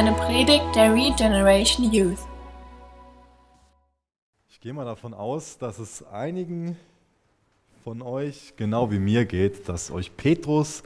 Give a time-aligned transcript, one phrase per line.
[0.00, 2.20] eine Predigt der Regeneration Youth.
[4.48, 6.78] Ich gehe mal davon aus, dass es einigen
[7.84, 10.82] von euch genau wie mir geht, dass euch Petrus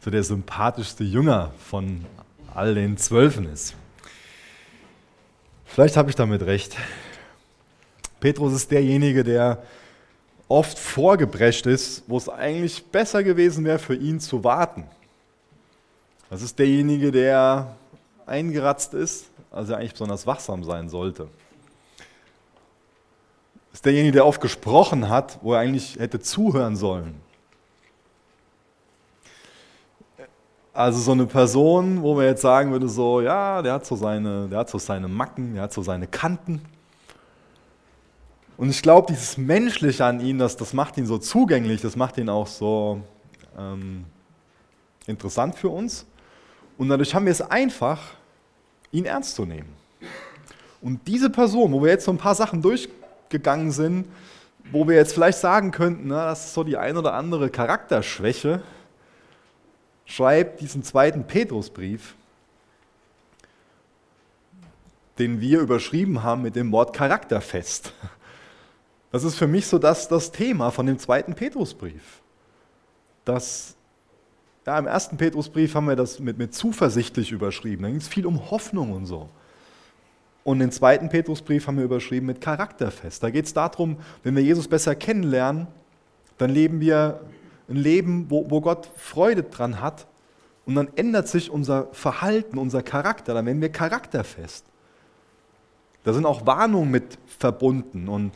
[0.00, 2.06] so der sympathischste Jünger von
[2.54, 3.74] all den Zwölfen ist.
[5.66, 6.74] Vielleicht habe ich damit recht.
[8.18, 9.62] Petrus ist derjenige, der
[10.48, 14.84] oft vorgebrecht ist, wo es eigentlich besser gewesen wäre, für ihn zu warten.
[16.30, 17.76] Das ist derjenige, der
[18.26, 21.28] eingeratzt ist, also er eigentlich besonders wachsam sein sollte.
[23.70, 27.20] Das ist derjenige, der oft gesprochen hat, wo er eigentlich hätte zuhören sollen.
[30.72, 34.48] Also so eine Person, wo man jetzt sagen würde, so, ja, der hat so seine,
[34.48, 36.60] der hat so seine Macken, der hat so seine Kanten.
[38.56, 42.18] Und ich glaube, dieses Menschliche an ihm, das, das macht ihn so zugänglich, das macht
[42.18, 43.00] ihn auch so
[43.58, 44.04] ähm,
[45.06, 46.06] interessant für uns.
[46.76, 48.00] Und dadurch haben wir es einfach,
[48.90, 49.72] ihn ernst zu nehmen.
[50.80, 54.06] Und diese Person, wo wir jetzt so ein paar Sachen durchgegangen sind,
[54.70, 58.62] wo wir jetzt vielleicht sagen könnten, na, das ist so die ein oder andere Charakterschwäche,
[60.04, 62.14] schreibt diesen zweiten Petrusbrief,
[65.18, 67.92] den wir überschrieben haben mit dem Wort Charakterfest.
[69.12, 72.20] Das ist für mich so das, das Thema von dem zweiten Petrusbrief.
[73.24, 73.76] Das
[74.66, 77.82] ja, Im ersten Petrusbrief haben wir das mit, mit zuversichtlich überschrieben.
[77.82, 79.28] Da ging es viel um Hoffnung und so.
[80.42, 83.22] Und den zweiten Petrusbrief haben wir überschrieben mit charakterfest.
[83.22, 85.66] Da geht es darum, wenn wir Jesus besser kennenlernen,
[86.38, 87.20] dann leben wir
[87.68, 90.06] ein Leben, wo, wo Gott Freude dran hat.
[90.66, 93.34] Und dann ändert sich unser Verhalten, unser Charakter.
[93.34, 94.64] Dann werden wir charakterfest.
[96.04, 98.08] Da sind auch Warnungen mit verbunden.
[98.08, 98.32] Und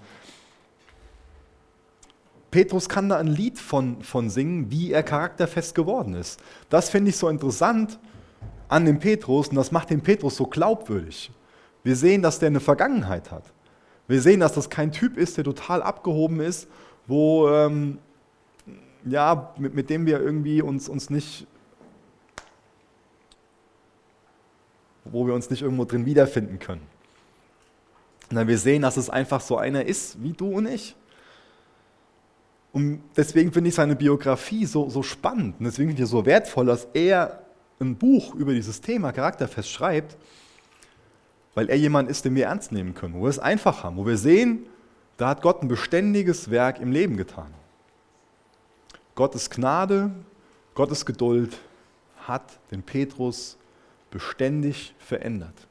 [2.51, 6.41] Petrus kann da ein Lied von, von singen, wie er charakterfest geworden ist.
[6.71, 7.99] Das finde ich so interessant
[8.69, 11.31] an dem Petrus und das macht den Petrus so glaubwürdig.
[11.83, 13.45] Wir sehen, dass der eine Vergangenheit hat.
[14.07, 16.69] Wir sehen, dass das kein Typ ist, der total abgehoben ist,
[17.07, 17.99] wo, ähm,
[19.05, 21.47] ja, mit, mit dem wir irgendwie uns, uns nicht,
[25.05, 26.83] wo wir uns nicht irgendwo drin wiederfinden können.
[28.31, 30.95] Na, wir sehen, dass es einfach so einer ist, wie du und ich.
[32.73, 36.27] Und deswegen finde ich seine Biografie so, so spannend und deswegen finde ich es so
[36.27, 37.43] wertvoll, dass er
[37.81, 40.17] ein Buch über dieses Thema Charakterfest schreibt,
[41.55, 44.07] weil er jemand ist, den wir ernst nehmen können, wo wir es einfach haben, wo
[44.07, 44.67] wir sehen,
[45.17, 47.53] da hat Gott ein beständiges Werk im Leben getan.
[49.15, 50.13] Gottes Gnade,
[50.75, 51.59] Gottes Geduld
[52.19, 53.57] hat den Petrus
[54.11, 55.67] beständig verändert.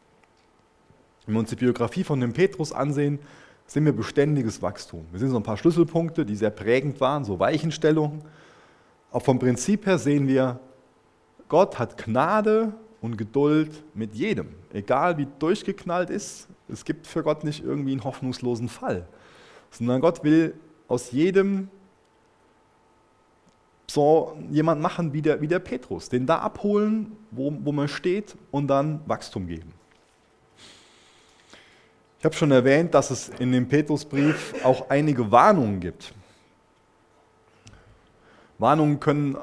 [1.25, 3.19] Wenn wir uns die Biografie von dem Petrus ansehen,
[3.67, 5.05] sehen wir beständiges Wachstum.
[5.11, 8.23] Wir sehen so ein paar Schlüsselpunkte, die sehr prägend waren, so Weichenstellungen.
[9.11, 10.59] Auch vom Prinzip her sehen wir,
[11.49, 16.47] Gott hat Gnade und Geduld mit jedem, egal wie durchgeknallt ist.
[16.67, 19.07] Es gibt für Gott nicht irgendwie einen hoffnungslosen Fall,
[19.69, 20.53] sondern Gott will
[20.87, 21.69] aus jedem
[23.89, 28.35] so jemand machen wie der, wie der Petrus, den da abholen, wo, wo man steht
[28.51, 29.76] und dann Wachstum geben.
[32.19, 36.13] Ich habe schon erwähnt, dass es in dem Petrusbrief auch einige Warnungen gibt.
[38.57, 39.37] Warnungen können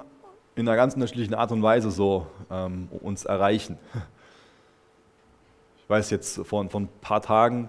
[0.56, 3.78] in einer ganz unterschiedlichen Art und Weise so ähm, uns erreichen.
[5.78, 7.68] Ich weiß jetzt, vor, vor ein paar Tagen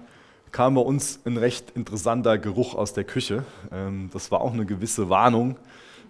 [0.51, 3.43] kam bei uns ein recht interessanter Geruch aus der Küche.
[3.71, 5.57] Ähm, das war auch eine gewisse Warnung,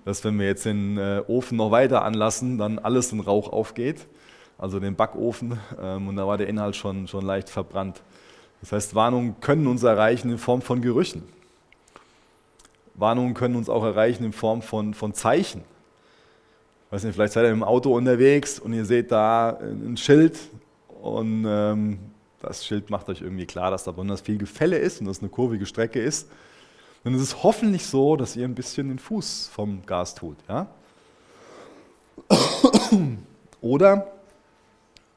[0.06, 4.08] dass wenn wir jetzt den äh, Ofen noch weiter anlassen, dann alles in Rauch aufgeht,
[4.58, 5.60] also den Backofen.
[5.82, 8.02] Ähm, und da war der Inhalt schon, schon leicht verbrannt.
[8.62, 11.24] Das heißt, Warnungen können uns erreichen in Form von Gerüchen.
[12.96, 15.62] Warnungen können uns auch erreichen in Form von, von Zeichen.
[16.88, 20.40] Ich weiß nicht, vielleicht seid ihr im Auto unterwegs und ihr seht da ein Schild
[21.02, 22.00] und ähm,
[22.42, 25.24] das Schild macht euch irgendwie klar, dass da besonders viel Gefälle ist und dass es
[25.24, 26.30] eine kurvige Strecke ist.
[27.04, 30.38] Dann ist es hoffentlich so, dass ihr ein bisschen den Fuß vom Gas tut.
[30.48, 30.68] Ja?
[33.62, 34.12] Oder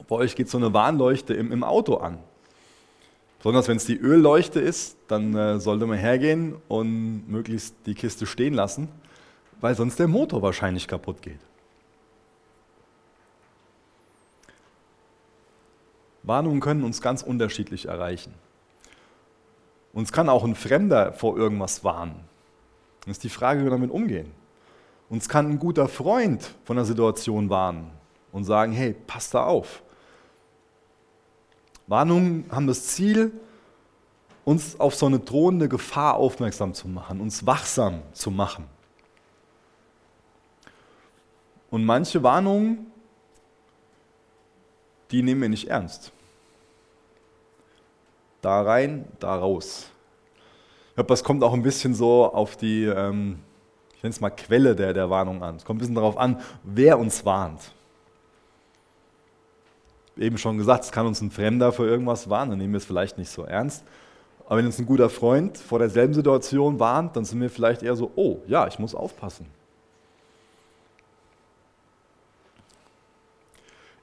[0.09, 2.19] bei euch geht so eine Warnleuchte im, im Auto an.
[3.39, 8.27] Besonders wenn es die Ölleuchte ist, dann äh, sollte man hergehen und möglichst die Kiste
[8.27, 8.89] stehen lassen,
[9.61, 11.41] weil sonst der Motor wahrscheinlich kaputt geht.
[16.25, 18.35] Warnungen können uns ganz unterschiedlich erreichen.
[19.93, 22.25] Uns kann auch ein Fremder vor irgendwas warnen.
[23.01, 24.33] Das ist die Frage, wie wir damit umgehen.
[25.09, 27.91] Uns kann ein guter Freund von der Situation warnen
[28.33, 29.83] und sagen, hey, pass da auf.
[31.89, 33.33] Warnungen haben das Ziel,
[34.45, 38.65] uns auf so eine drohende Gefahr aufmerksam zu machen, uns wachsam zu machen.
[41.71, 42.87] Und manche Warnungen
[45.11, 46.13] die nehmen wir nicht ernst.
[48.43, 49.91] Da rein, da raus.
[50.89, 53.41] Ich glaube, das kommt auch ein bisschen so auf die, ähm,
[53.97, 55.57] ich nenne es mal Quelle der, der Warnung an.
[55.57, 57.73] Es kommt ein bisschen darauf an, wer uns warnt.
[60.19, 62.85] Eben schon gesagt, es kann uns ein Fremder für irgendwas warnen, dann nehmen wir es
[62.85, 63.85] vielleicht nicht so ernst.
[64.47, 67.95] Aber wenn uns ein guter Freund vor derselben Situation warnt, dann sind wir vielleicht eher
[67.97, 69.47] so, oh ja, ich muss aufpassen.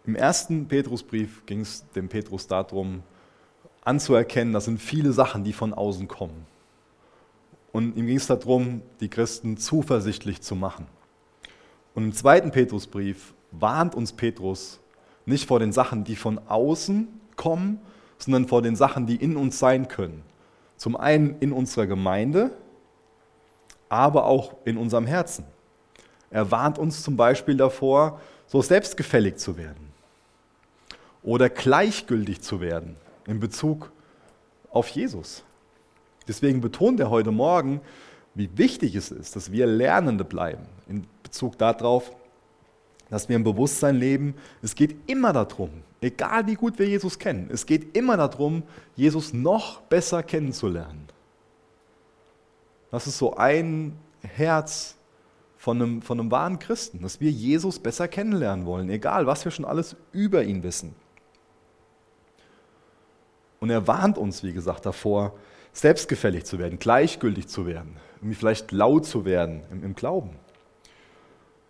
[0.06, 3.02] Im ersten Petrusbrief ging es dem Petrus darum,
[3.84, 6.46] anzuerkennen, das sind viele Sachen, die von außen kommen.
[7.72, 10.86] Und ihm ging es darum, die Christen zuversichtlich zu machen.
[11.96, 14.80] Und im zweiten Petrusbrief warnt uns Petrus
[15.26, 17.80] nicht vor den Sachen, die von außen kommen,
[18.18, 20.24] sondern vor den Sachen, die in uns sein können.
[20.78, 22.52] Zum einen in unserer Gemeinde,
[23.90, 25.46] aber auch in unserem Herzen.
[26.30, 29.94] Er warnt uns zum Beispiel davor, so selbstgefällig zu werden
[31.24, 32.96] oder gleichgültig zu werden
[33.26, 33.92] in Bezug
[34.70, 35.44] auf Jesus.
[36.28, 37.82] Deswegen betont er heute Morgen,
[38.34, 42.12] wie wichtig es ist, dass wir Lernende bleiben in Bezug darauf,
[43.10, 44.36] dass wir im Bewusstsein leben.
[44.62, 45.70] Es geht immer darum,
[46.02, 48.64] egal wie gut wir Jesus kennen, es geht immer darum,
[48.96, 51.08] Jesus noch besser kennenzulernen.
[52.92, 54.96] Das ist so ein Herz
[55.58, 59.52] von einem, von einem wahren Christen, dass wir Jesus besser kennenlernen wollen, egal was wir
[59.52, 60.96] schon alles über ihn wissen.
[63.60, 65.34] Und er warnt uns, wie gesagt, davor,
[65.74, 70.32] selbstgefällig zu werden, gleichgültig zu werden, irgendwie vielleicht laut zu werden im, im Glauben.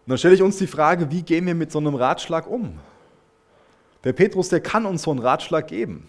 [0.06, 2.80] Und dann stelle ich uns die Frage, wie gehen wir mit so einem Ratschlag um?
[4.04, 6.07] Der Petrus, der kann uns so einen Ratschlag geben.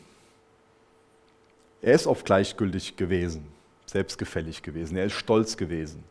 [1.81, 3.47] Er ist oft gleichgültig gewesen,
[3.87, 6.05] selbstgefällig gewesen, er ist stolz gewesen.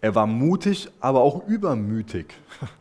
[0.00, 2.34] Er war mutig, aber auch übermütig.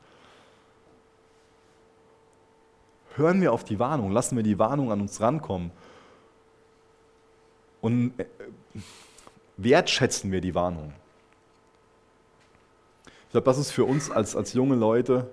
[3.20, 5.72] hören wir auf die Warnung, lassen wir die Warnung an uns rankommen
[7.82, 8.26] und äh,
[9.58, 10.94] wertschätzen wir die Warnung.
[13.30, 15.30] Ich glaube, das ist für uns als, als junge Leute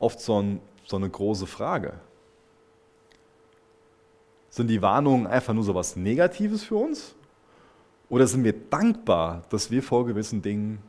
[0.00, 2.00] oft so, ein, so eine große Frage.
[4.48, 7.14] Sind die Warnungen einfach nur so etwas Negatives für uns?
[8.08, 10.82] Oder sind wir dankbar, dass wir vor gewissen Dingen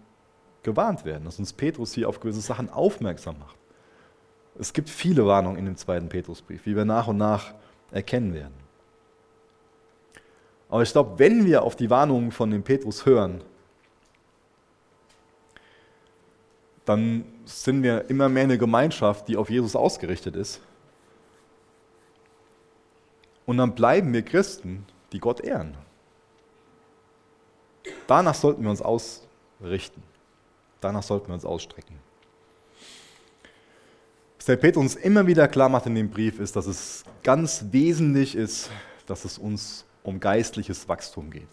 [0.64, 3.58] gewarnt werden, dass uns Petrus hier auf gewisse Sachen aufmerksam macht?
[4.58, 7.54] Es gibt viele Warnungen in dem zweiten Petrusbrief, wie wir nach und nach
[7.92, 8.56] erkennen werden.
[10.68, 13.44] Aber ich glaube, wenn wir auf die Warnungen von dem Petrus hören,
[16.92, 20.60] dann sind wir immer mehr eine Gemeinschaft, die auf Jesus ausgerichtet ist.
[23.46, 25.76] Und dann bleiben wir Christen, die Gott ehren.
[28.08, 30.04] Danach sollten wir uns ausrichten.
[30.82, 31.96] Danach sollten wir uns ausstrecken.
[34.38, 37.66] Was der Petrus uns immer wieder klar macht in dem Brief, ist, dass es ganz
[37.72, 38.70] wesentlich ist,
[39.06, 41.48] dass es uns um geistliches Wachstum geht.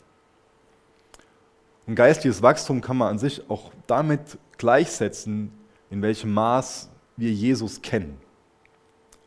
[1.89, 5.51] Und geistliches Wachstum kann man an sich auch damit gleichsetzen,
[5.91, 8.19] in welchem Maß wir Jesus kennen.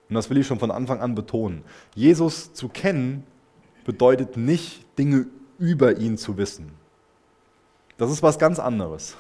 [0.07, 1.63] Und das will ich schon von Anfang an betonen.
[1.95, 3.23] Jesus zu kennen
[3.83, 5.25] bedeutet nicht, Dinge
[5.57, 6.71] über ihn zu wissen.
[7.97, 9.17] Das ist was ganz anderes.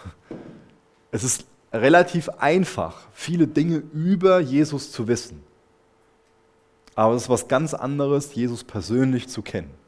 [1.09, 5.41] Es ist relativ einfach, viele Dinge über Jesus zu wissen.
[6.93, 9.80] Aber es ist was ganz anderes, Jesus persönlich zu kennen.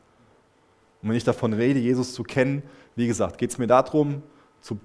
[1.04, 2.64] Und wenn ich davon rede, Jesus zu kennen,
[2.96, 4.24] wie gesagt, geht es mir darum,
[4.62, 4.80] zu,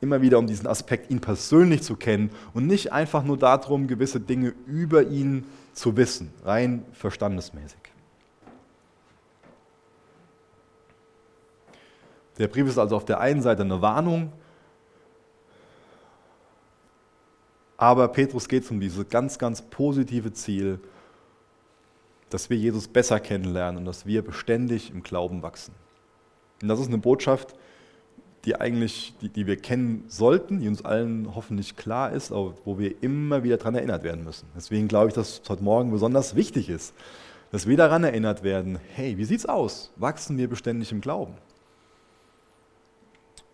[0.00, 4.20] immer wieder um diesen Aspekt, ihn persönlich zu kennen und nicht einfach nur darum, gewisse
[4.20, 7.80] Dinge über ihn zu wissen, rein verstandesmäßig.
[12.38, 14.30] Der Brief ist also auf der einen Seite eine Warnung
[17.76, 20.80] Aber Petrus geht es um dieses ganz, ganz positive Ziel,
[22.36, 25.72] dass wir Jesus besser kennenlernen und dass wir beständig im Glauben wachsen.
[26.60, 27.54] Und das ist eine Botschaft,
[28.44, 32.78] die eigentlich, die, die wir kennen sollten, die uns allen hoffentlich klar ist, aber wo
[32.78, 34.46] wir immer wieder daran erinnert werden müssen.
[34.54, 36.94] Deswegen glaube ich, dass es heute Morgen besonders wichtig ist,
[37.52, 39.90] dass wir daran erinnert werden, hey, wie sieht's aus?
[39.96, 41.36] Wachsen wir beständig im Glauben?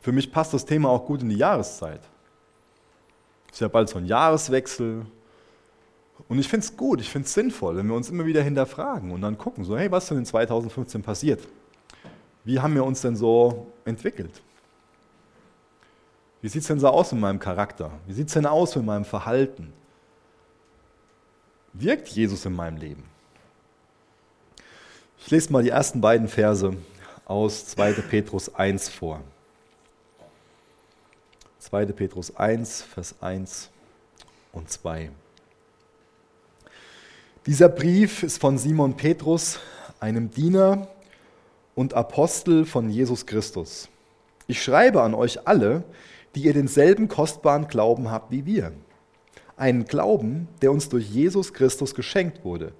[0.00, 2.00] Für mich passt das Thema auch gut in die Jahreszeit.
[3.46, 5.06] Es ist ja bald so ein Jahreswechsel.
[6.28, 9.10] Und ich finde es gut, ich finde es sinnvoll, wenn wir uns immer wieder hinterfragen
[9.10, 11.46] und dann gucken, so, hey, was ist denn in 2015 passiert?
[12.44, 14.42] Wie haben wir uns denn so entwickelt?
[16.40, 17.92] Wie sieht es denn so aus in meinem Charakter?
[18.06, 19.72] Wie sieht es denn aus in meinem Verhalten?
[21.72, 23.04] Wirkt Jesus in meinem Leben?
[25.18, 26.76] Ich lese mal die ersten beiden Verse
[27.24, 27.92] aus 2.
[27.92, 29.20] Petrus 1 vor.
[31.60, 31.86] 2.
[31.86, 33.70] Petrus 1, Vers 1
[34.52, 35.10] und 2.
[37.44, 39.58] Dieser Brief ist von Simon Petrus,
[39.98, 40.86] einem Diener
[41.74, 43.88] und Apostel von Jesus Christus.
[44.46, 45.82] Ich schreibe an euch alle,
[46.36, 48.70] die ihr denselben kostbaren Glauben habt wie wir.
[49.56, 52.74] Einen Glauben, der uns durch Jesus Christus geschenkt wurde.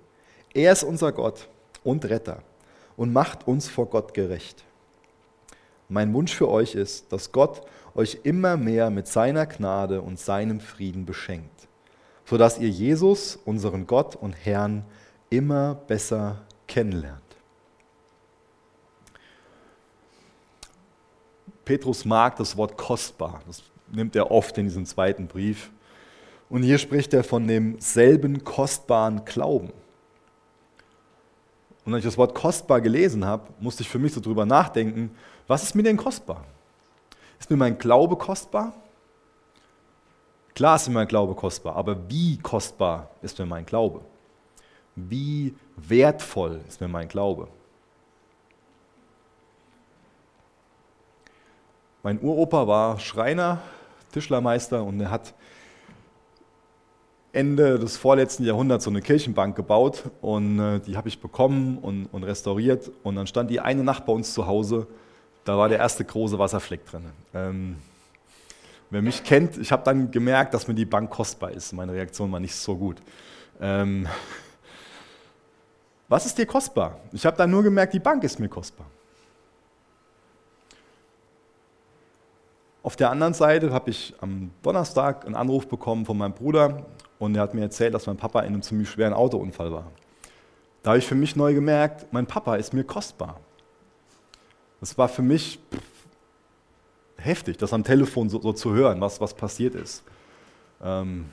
[0.55, 1.49] Er ist unser Gott
[1.83, 2.45] und Retter
[2.97, 4.63] und macht uns vor Gott gerecht.
[5.89, 7.63] Mein Wunsch für euch ist, dass Gott
[7.97, 11.67] euch immer mehr mit seiner Gnade und seinem Frieden beschenkt,
[12.33, 14.87] sodass ihr Jesus, unseren Gott und Herrn,
[15.29, 17.21] immer besser kennenlernt.
[21.67, 23.43] Petrus mag das Wort kostbar.
[23.47, 25.71] Das nimmt er oft in diesem zweiten Brief.
[26.49, 29.71] Und hier spricht er von demselben kostbaren Glauben.
[31.85, 35.15] Und als ich das Wort kostbar gelesen habe, musste ich für mich so drüber nachdenken,
[35.49, 36.47] was ist mir denn kostbar?
[37.39, 38.73] Ist mir mein Glaube kostbar?
[40.55, 44.03] Klar ist mir mein Glaube kostbar, aber wie kostbar ist mir mein Glaube?
[44.95, 47.49] Wie wertvoll ist mir mein Glaube?
[52.03, 53.61] Mein Uropa war Schreiner,
[54.13, 55.35] Tischlermeister und er hat
[57.33, 62.07] Ende des vorletzten Jahrhunderts so eine Kirchenbank gebaut und äh, die habe ich bekommen und,
[62.07, 64.87] und, restauriert und dann stand die eine Nacht bei uns zu Hause,
[65.45, 67.07] da war der erste große Wasserfleck drin.
[67.33, 67.77] Ähm,
[68.93, 71.73] wer mich kennt, ich habe dann gemerkt, dass mir die Bank kostbar ist.
[71.73, 72.99] Meine Reaktion war nicht so gut.
[73.59, 74.07] Ähm,
[76.09, 77.01] was ist dir kostbar?
[77.11, 78.87] Ich habe dann nur gemerkt, die Bank ist mir kostbar.
[82.83, 86.85] Auf der anderen Seite habe ich am Donnerstag einen Anruf bekommen von meinem Bruder
[87.19, 89.91] und er hat mir erzählt, dass mein Papa in einem ziemlich schweren Autounfall war.
[90.83, 93.41] Da habe ich für mich neu gemerkt, mein Papa ist mir kostbar.
[94.81, 95.61] Das war für mich
[97.23, 100.03] heftig, das am Telefon so, so zu hören, was, was passiert ist.
[100.83, 101.27] Ähm,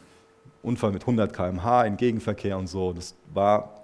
[0.61, 2.93] Unfall mit 100 km/h im Gegenverkehr und so.
[2.93, 3.79] Das war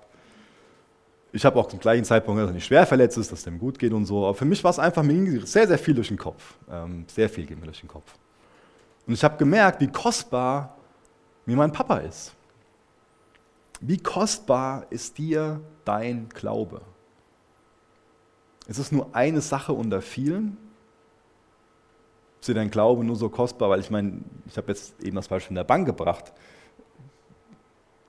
[1.35, 3.59] ich habe auch zum gleichen Zeitpunkt, dass er nicht schwer verletzt ist, dass es dem
[3.59, 4.24] gut geht und so.
[4.24, 6.55] Aber für mich war es einfach, mir sehr, sehr viel durch den Kopf.
[6.71, 8.15] Ähm, sehr viel ging mir durch den Kopf.
[9.05, 10.77] Und ich habe gemerkt, wie kostbar
[11.45, 12.33] mir mein Papa ist.
[13.81, 16.79] Wie kostbar ist dir dein Glaube?
[18.67, 20.57] Ist es nur eine Sache unter vielen?
[22.47, 23.69] Dir dein Glaube nur so kostbar?
[23.69, 26.33] Weil ich meine, ich habe jetzt eben das Beispiel in der Bank gebracht.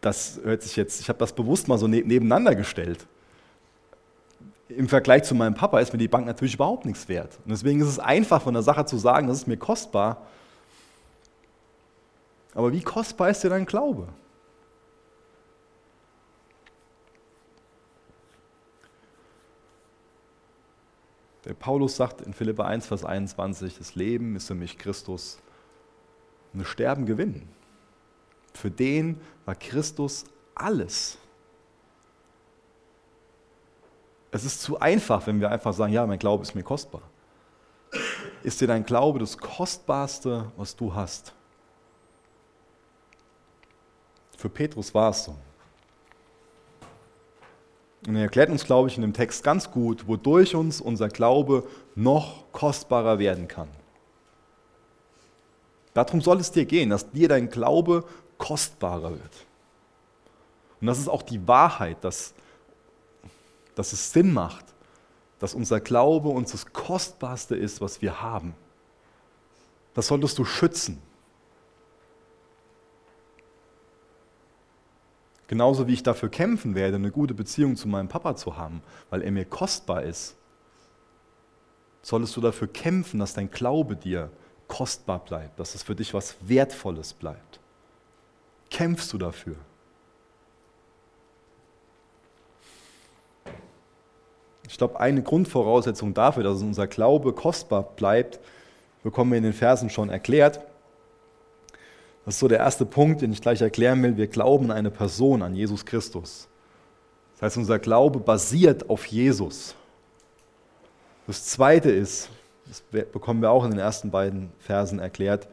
[0.00, 3.06] Das hört sich jetzt, ich habe das bewusst mal so ne-, nebeneinander gestellt
[4.68, 7.38] im Vergleich zu meinem Papa ist mir die Bank natürlich überhaupt nichts wert.
[7.44, 10.26] Und deswegen ist es einfach von der Sache zu sagen, das ist mir kostbar.
[12.54, 14.08] Aber wie kostbar ist dir dein Glaube?
[21.46, 25.38] Der Paulus sagt in Philippa 1, Vers 21, das Leben ist für mich Christus
[26.52, 27.48] und Sterben Gewinn.
[28.52, 30.24] Für den war Christus
[30.56, 31.18] alles.
[34.32, 37.02] Es ist zu einfach, wenn wir einfach sagen, ja, mein Glaube ist mir kostbar.
[38.42, 41.32] Ist dir dein Glaube das Kostbarste, was du hast?
[44.36, 45.36] Für Petrus war es so.
[48.06, 51.66] Und er erklärt uns, glaube ich, in dem Text ganz gut, wodurch uns unser Glaube
[51.94, 53.68] noch kostbarer werden kann.
[55.94, 58.04] Darum soll es dir gehen, dass dir dein Glaube
[58.38, 59.46] kostbarer wird.
[60.80, 62.34] Und das ist auch die Wahrheit, dass
[63.76, 64.64] dass es Sinn macht,
[65.38, 68.54] dass unser Glaube uns das Kostbarste ist, was wir haben.
[69.94, 71.00] Das solltest du schützen.
[75.48, 79.22] Genauso wie ich dafür kämpfen werde, eine gute Beziehung zu meinem Papa zu haben, weil
[79.22, 80.36] er mir kostbar ist,
[82.02, 84.30] solltest du dafür kämpfen, dass dein Glaube dir
[84.68, 87.60] kostbar bleibt, dass es für dich was Wertvolles bleibt.
[88.70, 89.56] Kämpfst du dafür?
[94.68, 98.40] Ich glaube, eine Grundvoraussetzung dafür, dass unser Glaube kostbar bleibt,
[99.04, 100.60] bekommen wir in den Versen schon erklärt.
[102.26, 104.16] Das ist so der erste Punkt, den ich gleich erklären will.
[104.16, 106.49] Wir glauben an eine Person, an Jesus Christus.
[107.35, 109.76] Das heißt, unser Glaube basiert auf Jesus.
[111.28, 112.28] Das zweite ist,
[112.66, 115.47] das bekommen wir auch in den ersten beiden Versen erklärt,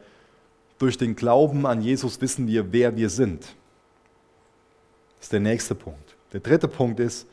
[0.78, 3.42] durch den Glauben an Jesus wissen wir, wer wir sind.
[5.18, 6.16] Das ist der nächste Punkt.
[6.32, 7.28] Der dritte Punkt ist,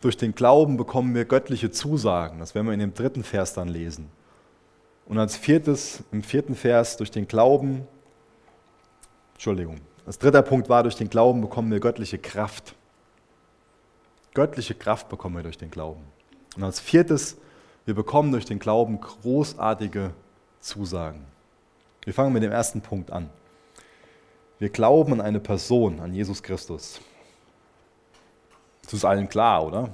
[0.00, 2.38] durch den Glauben bekommen wir göttliche Zusagen.
[2.38, 4.08] Das werden wir in dem dritten Vers dann lesen.
[5.04, 7.86] Und als viertes, im vierten Vers, durch den Glauben,
[9.40, 12.74] Entschuldigung, als dritter Punkt war, durch den Glauben bekommen wir göttliche Kraft.
[14.34, 16.02] Göttliche Kraft bekommen wir durch den Glauben.
[16.56, 17.38] Und als viertes,
[17.86, 20.12] wir bekommen durch den Glauben großartige
[20.60, 21.24] Zusagen.
[22.04, 23.30] Wir fangen mit dem ersten Punkt an.
[24.58, 27.00] Wir glauben an eine Person, an Jesus Christus.
[28.82, 29.88] Das ist allen klar, oder?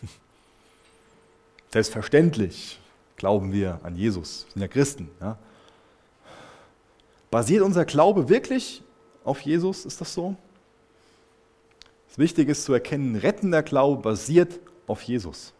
[1.72, 2.78] Selbstverständlich
[3.16, 5.10] glauben wir an Jesus, sind ja Christen.
[5.20, 5.38] Ja?
[7.32, 8.84] Basiert unser Glaube wirklich
[9.24, 9.84] auf Jesus?
[9.84, 10.36] Ist das so?
[12.08, 15.54] Das Wichtige ist zu erkennen, rettender Glaube basiert auf Jesus.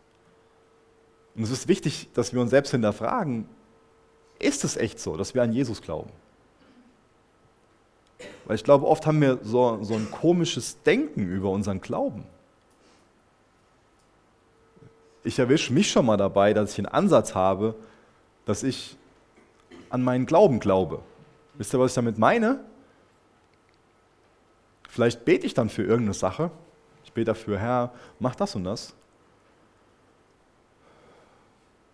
[1.34, 3.48] Und es ist wichtig, dass wir uns selbst hinterfragen,
[4.38, 6.10] ist es echt so, dass wir an Jesus glauben?
[8.44, 12.24] Weil ich glaube, oft haben wir so, so ein komisches Denken über unseren Glauben.
[15.24, 17.76] Ich erwische mich schon mal dabei, dass ich einen Ansatz habe,
[18.44, 18.96] dass ich
[19.88, 21.00] an meinen Glauben glaube.
[21.54, 22.64] Wisst ihr, was ich damit meine?
[24.92, 26.50] Vielleicht bete ich dann für irgendeine Sache.
[27.02, 28.94] Ich bete dafür, Herr, mach das und das.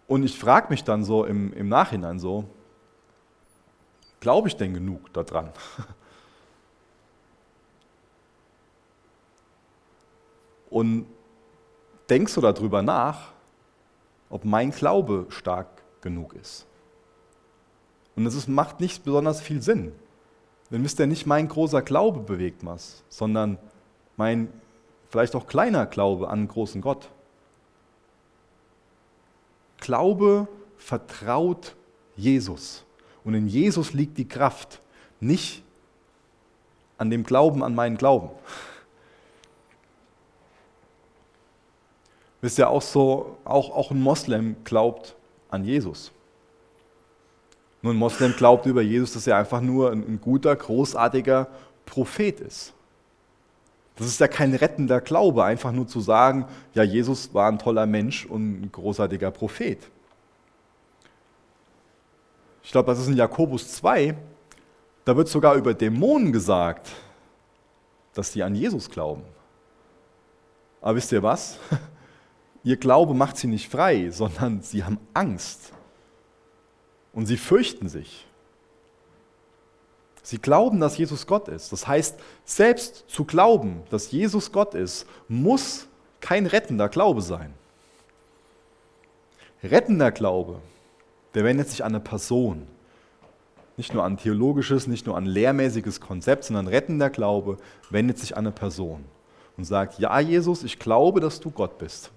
[0.09, 2.43] Und ich frage mich dann so im, im Nachhinein so,
[4.19, 5.53] glaube ich denn genug daran?
[10.71, 11.07] Und
[12.11, 13.29] denkst du darüber nach,
[14.29, 15.69] ob mein Glaube stark
[16.01, 16.67] genug ist?
[18.17, 19.93] Und es macht nicht besonders viel Sinn.
[20.71, 23.59] Denn wisst ihr, nicht mein großer Glaube bewegt was, sondern
[24.17, 24.53] mein
[25.09, 27.09] vielleicht auch kleiner Glaube an einen großen Gott.
[29.79, 31.75] Glaube vertraut
[32.17, 32.85] Jesus.
[33.25, 34.81] Und in Jesus liegt die Kraft,
[35.21, 35.63] nicht
[36.99, 38.31] an dem Glauben an meinen Glauben.
[42.41, 45.17] Wisst ihr, auch so, auch, auch ein Moslem glaubt
[45.49, 46.13] an Jesus.
[47.83, 51.49] Nur ein Moslem glaubt über Jesus, dass er einfach nur ein, guter, großartiger
[51.87, 52.73] Prophet ist.
[53.97, 57.87] Das ist ja kein rettender Glaube, einfach nur zu sagen, ja, Jesus war ein toller
[57.87, 59.79] Mensch und ein großartiger Prophet.
[62.63, 64.17] Ich glaube, das ist in Jakobus 2,
[65.05, 66.91] da wird sogar über Dämonen gesagt,
[68.13, 69.23] dass sie an Jesus glauben.
[70.81, 71.59] Aber wisst ihr was?
[72.63, 75.73] Ihr Glaube macht sie nicht frei, sondern sie haben Angst
[77.13, 78.27] und sie fürchten sich.
[80.23, 81.73] Sie glauben, dass Jesus Gott ist.
[81.73, 85.87] Das heißt, selbst zu glauben, dass Jesus Gott ist, muss
[86.21, 87.55] kein rettender Glaube sein.
[89.63, 90.61] Rettender Glaube,
[91.35, 92.67] der wendet sich an eine Person.
[93.79, 97.57] Nicht nur an theologisches, nicht nur an lehrmäßiges Konzept, sondern rettender Glaube
[97.91, 99.05] wendet sich an eine Person
[99.57, 102.11] und sagt, ja Jesus, ich glaube, dass du Gott bist.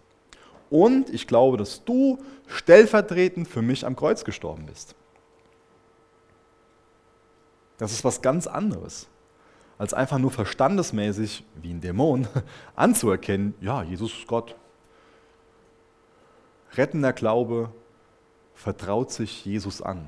[0.71, 4.95] Und ich glaube, dass du stellvertretend für mich am Kreuz gestorben bist.
[7.77, 9.07] Das ist was ganz anderes,
[9.77, 12.27] als einfach nur verstandesmäßig, wie ein Dämon,
[12.75, 14.55] anzuerkennen, ja, Jesus ist Gott.
[16.75, 17.73] Rettender Glaube
[18.53, 20.07] vertraut sich Jesus an.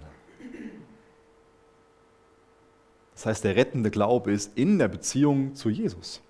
[3.15, 6.21] Das heißt, der rettende Glaube ist in der Beziehung zu Jesus.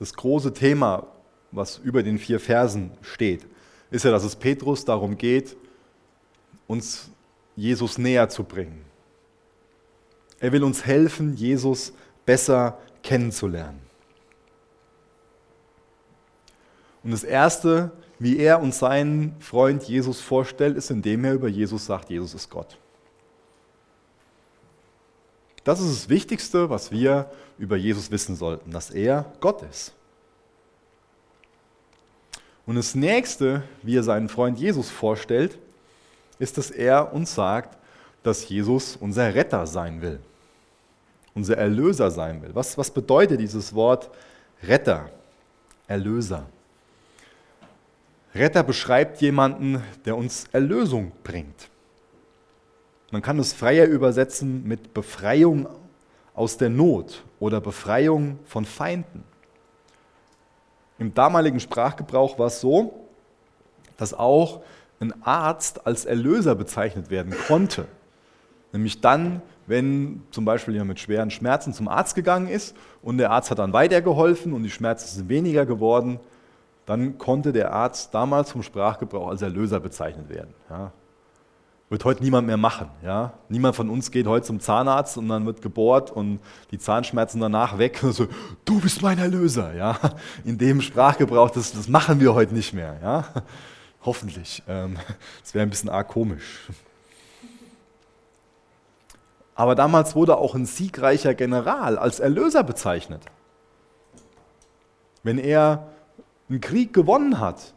[0.00, 1.06] Das große Thema,
[1.52, 3.46] was über den vier Versen steht,
[3.90, 5.56] ist ja, dass es Petrus darum geht,
[6.66, 7.10] uns
[7.54, 8.84] Jesus näher zu bringen.
[10.40, 11.92] Er will uns helfen, Jesus
[12.24, 13.80] besser kennenzulernen.
[17.02, 21.86] Und das Erste, wie er uns seinen Freund Jesus vorstellt, ist, indem er über Jesus
[21.86, 22.78] sagt, Jesus ist Gott.
[25.64, 29.92] Das ist das Wichtigste, was wir über Jesus wissen sollten, dass er Gott ist.
[32.66, 35.58] Und das nächste, wie er seinen Freund Jesus vorstellt,
[36.38, 37.76] ist, dass er uns sagt,
[38.22, 40.20] dass Jesus unser Retter sein will,
[41.34, 42.54] unser Erlöser sein will.
[42.54, 44.10] Was, was bedeutet dieses Wort
[44.62, 45.10] Retter,
[45.86, 46.46] Erlöser?
[48.34, 51.68] Retter beschreibt jemanden, der uns Erlösung bringt.
[53.10, 55.68] Man kann es freier übersetzen mit Befreiung
[56.34, 59.24] aus der Not oder Befreiung von Feinden.
[60.98, 63.08] Im damaligen Sprachgebrauch war es so,
[63.96, 64.62] dass auch
[65.00, 67.86] ein Arzt als Erlöser bezeichnet werden konnte.
[68.72, 73.30] Nämlich dann, wenn zum Beispiel jemand mit schweren Schmerzen zum Arzt gegangen ist und der
[73.30, 76.20] Arzt hat dann weitergeholfen und die Schmerzen sind weniger geworden,
[76.86, 80.54] dann konnte der Arzt damals vom Sprachgebrauch als Erlöser bezeichnet werden.
[80.68, 80.92] Ja.
[81.90, 82.88] Wird heute niemand mehr machen.
[83.02, 83.32] Ja?
[83.48, 86.38] Niemand von uns geht heute zum Zahnarzt und dann wird gebohrt und
[86.70, 88.00] die Zahnschmerzen danach weg.
[88.04, 88.28] Und so,
[88.64, 89.74] du bist mein Erlöser.
[89.74, 89.98] Ja?
[90.44, 92.96] In dem Sprachgebrauch, das, das machen wir heute nicht mehr.
[93.02, 93.24] Ja?
[94.04, 94.62] Hoffentlich.
[94.68, 94.98] Ähm,
[95.42, 96.68] das wäre ein bisschen arg komisch.
[99.56, 103.24] Aber damals wurde auch ein siegreicher General als Erlöser bezeichnet.
[105.24, 105.88] Wenn er
[106.48, 107.74] einen Krieg gewonnen hat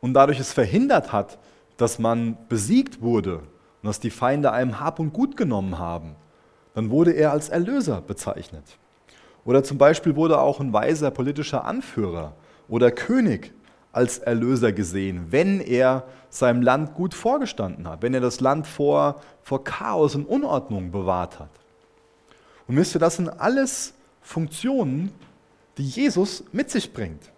[0.00, 1.38] und dadurch es verhindert hat,
[1.80, 6.14] dass man besiegt wurde und dass die Feinde einem Hab und Gut genommen haben,
[6.74, 8.64] dann wurde er als Erlöser bezeichnet.
[9.44, 12.34] Oder zum Beispiel wurde auch ein weiser politischer Anführer
[12.68, 13.52] oder König
[13.92, 19.20] als Erlöser gesehen, wenn er seinem Land gut vorgestanden hat, wenn er das Land vor,
[19.42, 21.50] vor Chaos und Unordnung bewahrt hat.
[22.68, 25.12] Und wisst ihr, das sind alles Funktionen,
[25.76, 27.32] die Jesus mit sich bringt.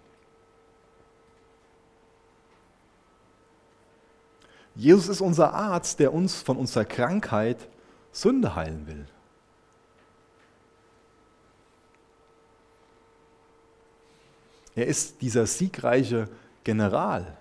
[4.75, 7.69] Jesus ist unser Arzt, der uns von unserer Krankheit
[8.11, 9.07] Sünde heilen will.
[14.75, 16.29] Er ist dieser siegreiche
[16.65, 17.37] General,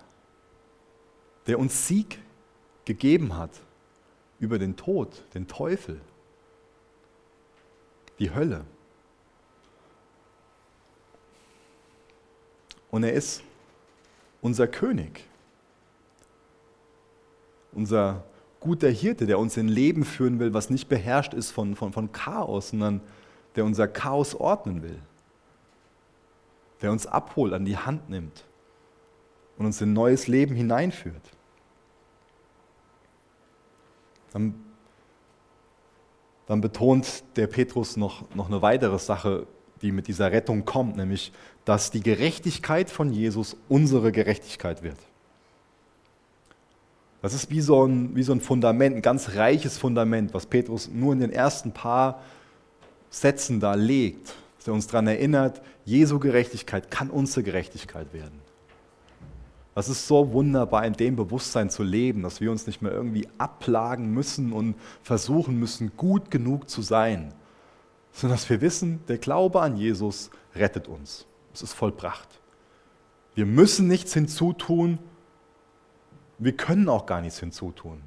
[1.46, 2.18] der uns Sieg
[2.84, 3.50] gegeben hat
[4.38, 6.00] über den Tod, den Teufel,
[8.18, 8.64] die Hölle.
[12.90, 13.42] Und er ist
[14.42, 15.24] unser König,
[17.72, 18.24] unser
[18.60, 22.12] guter Hirte, der uns in Leben führen will, was nicht beherrscht ist von, von, von
[22.12, 23.00] Chaos, sondern
[23.56, 24.98] der unser Chaos ordnen will
[26.82, 28.44] der uns abholt, an die Hand nimmt
[29.56, 31.22] und uns in neues Leben hineinführt.
[34.32, 34.54] Dann,
[36.46, 39.46] dann betont der Petrus noch, noch eine weitere Sache,
[39.80, 41.32] die mit dieser Rettung kommt, nämlich,
[41.64, 44.98] dass die Gerechtigkeit von Jesus unsere Gerechtigkeit wird.
[47.22, 50.90] Das ist wie so, ein, wie so ein Fundament, ein ganz reiches Fundament, was Petrus
[50.92, 52.20] nur in den ersten paar
[53.10, 58.38] Sätzen da legt dass er uns daran erinnert, Jesu Gerechtigkeit kann unsere Gerechtigkeit werden.
[59.74, 63.26] Das ist so wunderbar, in dem Bewusstsein zu leben, dass wir uns nicht mehr irgendwie
[63.38, 67.34] abplagen müssen und versuchen müssen, gut genug zu sein,
[68.12, 71.26] sondern dass wir wissen, der Glaube an Jesus rettet uns.
[71.52, 72.28] Es ist vollbracht.
[73.34, 75.00] Wir müssen nichts hinzutun,
[76.44, 78.02] wir können auch gar nichts hinzutun.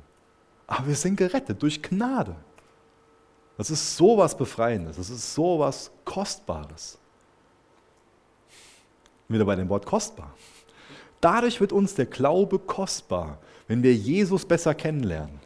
[0.67, 2.35] Aber wir sind gerettet durch Gnade.
[3.57, 6.97] Das ist so was Befreiendes, das ist so was Kostbares.
[9.27, 10.33] Wieder bei dem Wort kostbar.
[11.21, 15.39] Dadurch wird uns der Glaube kostbar, wenn wir Jesus besser kennenlernen.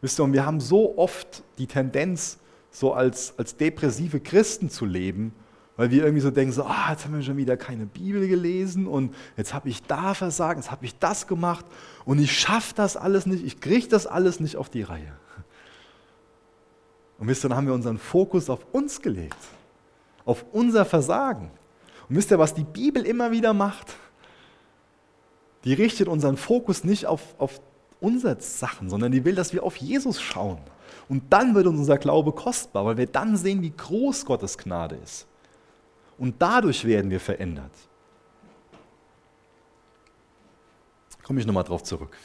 [0.00, 2.38] Wisst ihr, und wir haben so oft die Tendenz,
[2.70, 5.32] so als, als depressive Christen zu leben,
[5.82, 8.86] weil wir irgendwie so denken, so, ah, jetzt haben wir schon wieder keine Bibel gelesen
[8.86, 11.64] und jetzt habe ich da versagt, jetzt habe ich das gemacht
[12.04, 15.12] und ich schaffe das alles nicht, ich kriege das alles nicht auf die Reihe.
[17.18, 19.34] Und wisst ihr, dann haben wir unseren Fokus auf uns gelegt,
[20.24, 21.50] auf unser Versagen.
[22.08, 23.96] Und wisst ihr, was die Bibel immer wieder macht?
[25.64, 27.60] Die richtet unseren Fokus nicht auf, auf
[27.98, 30.58] unsere Sachen, sondern die will, dass wir auf Jesus schauen.
[31.08, 34.94] Und dann wird uns unser Glaube kostbar, weil wir dann sehen, wie groß Gottes Gnade
[35.02, 35.26] ist.
[36.22, 37.72] Und dadurch werden wir verändert.
[41.24, 42.16] Komme ich nochmal drauf zurück.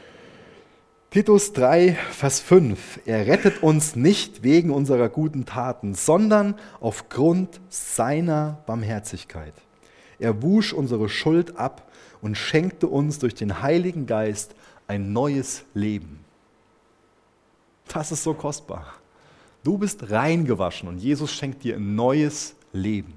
[1.10, 3.00] Titus 3, Vers 5.
[3.04, 9.54] Er rettet uns nicht wegen unserer guten Taten, sondern aufgrund seiner Barmherzigkeit.
[10.20, 11.90] Er wusch unsere Schuld ab
[12.22, 14.54] und schenkte uns durch den Heiligen Geist
[14.86, 16.20] ein neues Leben.
[17.88, 18.86] Das ist so kostbar.
[19.64, 23.14] Du bist reingewaschen und Jesus schenkt dir ein neues Leben.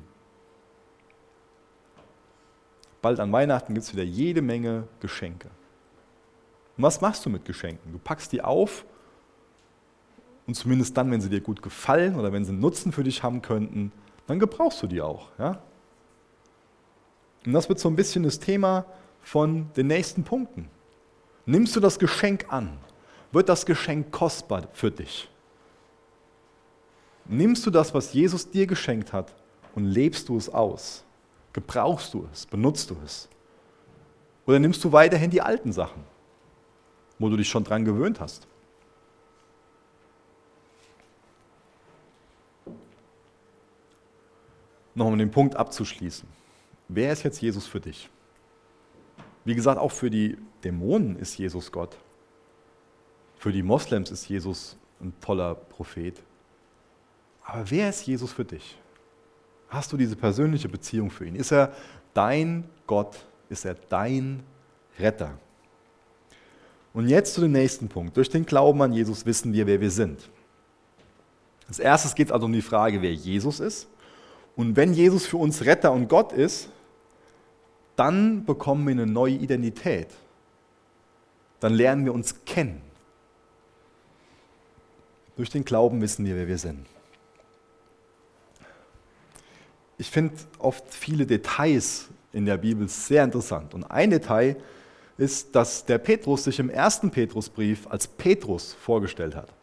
[3.02, 5.50] Bald an Weihnachten gibt es wieder jede Menge Geschenke.
[6.78, 7.92] Und was machst du mit Geschenken?
[7.92, 8.86] Du packst die auf
[10.48, 13.22] und zumindest dann, wenn sie dir gut gefallen oder wenn sie einen Nutzen für dich
[13.24, 13.92] haben könnten,
[14.28, 15.30] dann gebrauchst du die auch.
[15.38, 15.62] Ja?
[17.46, 18.86] Und das wird so ein bisschen das Thema
[19.22, 20.68] von den nächsten Punkten.
[21.46, 22.78] Nimmst du das Geschenk an?
[23.32, 25.30] Wird das Geschenk kostbar für dich?
[27.26, 29.36] Nimmst du das, was Jesus dir geschenkt hat,
[29.76, 31.04] und lebst du es aus?
[31.54, 32.46] Gebrauchst du es?
[32.46, 33.28] Benutzt du es?
[34.46, 36.04] Oder nimmst du weiterhin die alten Sachen?
[37.20, 38.48] wo du dich schon dran gewöhnt hast.
[44.96, 46.28] Noch um den Punkt abzuschließen.
[46.88, 48.10] Wer ist jetzt Jesus für dich?
[49.46, 51.98] Wie gesagt, auch für die Dämonen ist Jesus Gott.
[53.38, 56.22] Für die Moslems ist Jesus ein toller Prophet.
[57.44, 58.78] Aber wer ist Jesus für dich?
[59.70, 61.36] Hast du diese persönliche Beziehung für ihn?
[61.36, 61.72] Ist er
[62.14, 63.16] dein Gott?
[63.50, 64.44] Ist er dein
[65.00, 65.38] Retter?
[66.94, 68.18] Und jetzt zu dem nächsten Punkt.
[68.18, 70.28] Durch den Glauben an Jesus wissen wir, wer wir sind.
[71.68, 73.88] Als erstes geht es also um die Frage, wer Jesus ist.
[74.56, 76.70] Und wenn Jesus für uns Retter und Gott ist,
[77.96, 80.08] dann bekommen wir eine neue Identität.
[81.60, 82.82] Dann lernen wir uns kennen.
[85.38, 86.88] Durch den Glauben wissen wir, wer wir sind.
[90.00, 93.74] Ich finde oft viele Details in der Bibel sehr interessant.
[93.74, 94.56] Und ein Detail
[95.18, 99.54] ist, dass der Petrus sich im ersten Petrusbrief als Petrus vorgestellt hat.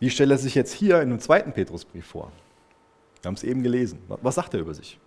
[0.00, 2.32] Wie stellt er sich jetzt hier in dem zweiten Petrusbrief vor?
[3.22, 4.00] Wir haben es eben gelesen.
[4.08, 4.98] Was sagt er über sich?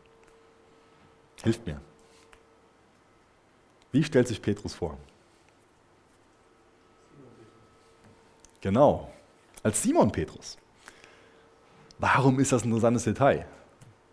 [1.43, 1.81] Hilft mir.
[3.91, 4.97] Wie stellt sich Petrus vor?
[8.61, 9.11] Genau,
[9.61, 10.57] als Simon Petrus.
[11.99, 13.45] Warum ist das ein interessantes Detail?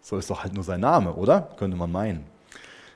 [0.03, 1.51] So ist doch halt nur sein Name, oder?
[1.59, 2.25] Könnte man meinen.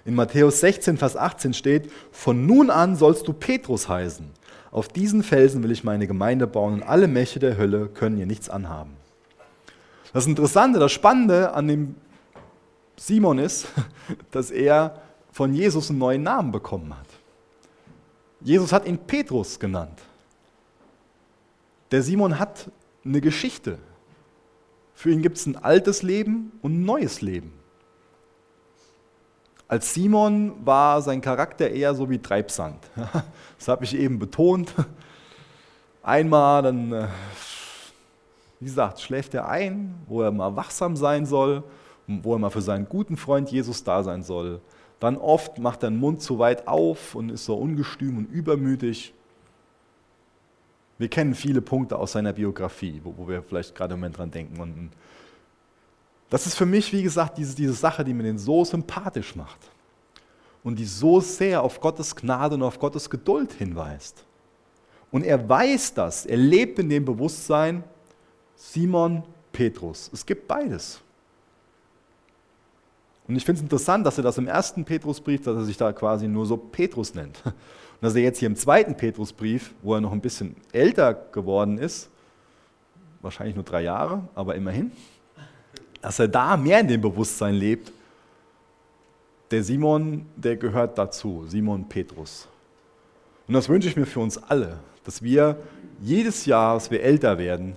[0.04, 4.30] In Matthäus 16, Vers 18 steht, von nun an sollst du Petrus heißen.
[4.70, 8.26] Auf diesen Felsen will ich meine Gemeinde bauen und alle Mächte der Hölle können ihr
[8.26, 8.96] nichts anhaben.
[10.12, 11.94] Das Interessante, das Spannende an dem
[12.96, 13.66] Simon ist,
[14.30, 15.00] dass er
[15.32, 17.06] von Jesus einen neuen Namen bekommen hat.
[18.40, 20.00] Jesus hat ihn Petrus genannt.
[21.90, 22.70] Der Simon hat
[23.04, 23.78] eine Geschichte.
[24.94, 27.52] Für ihn gibt es ein altes Leben und ein neues Leben.
[29.66, 32.78] Als Simon war sein Charakter eher so wie Treibsand.
[33.58, 34.74] Das habe ich eben betont.
[36.02, 37.06] Einmal, dann, äh,
[38.60, 41.62] wie gesagt, schläft er ein, wo er mal wachsam sein soll,
[42.06, 44.60] wo er mal für seinen guten Freund Jesus da sein soll.
[45.00, 49.14] Dann oft macht er den Mund zu weit auf und ist so ungestüm und übermütig.
[50.98, 54.30] Wir kennen viele Punkte aus seiner Biografie, wo, wo wir vielleicht gerade im Moment dran
[54.30, 54.60] denken.
[54.60, 54.90] Und
[56.30, 59.58] das ist für mich, wie gesagt, diese, diese Sache, die mir den so sympathisch macht
[60.62, 64.24] und die so sehr auf Gottes Gnade und auf Gottes Geduld hinweist.
[65.10, 67.84] Und er weiß das, er lebt in dem Bewusstsein,
[68.56, 70.10] Simon, Petrus.
[70.12, 71.00] Es gibt beides.
[73.26, 75.92] Und ich finde es interessant, dass er das im ersten Petrusbrief, dass er sich da
[75.92, 77.40] quasi nur so Petrus nennt.
[78.04, 82.10] Dass er jetzt hier im zweiten Petrusbrief, wo er noch ein bisschen älter geworden ist,
[83.22, 84.92] wahrscheinlich nur drei Jahre, aber immerhin,
[86.02, 87.90] dass er da mehr in dem Bewusstsein lebt,
[89.50, 92.46] der Simon, der gehört dazu, Simon Petrus.
[93.48, 95.56] Und das wünsche ich mir für uns alle, dass wir
[95.98, 97.74] jedes Jahr, als wir älter werden,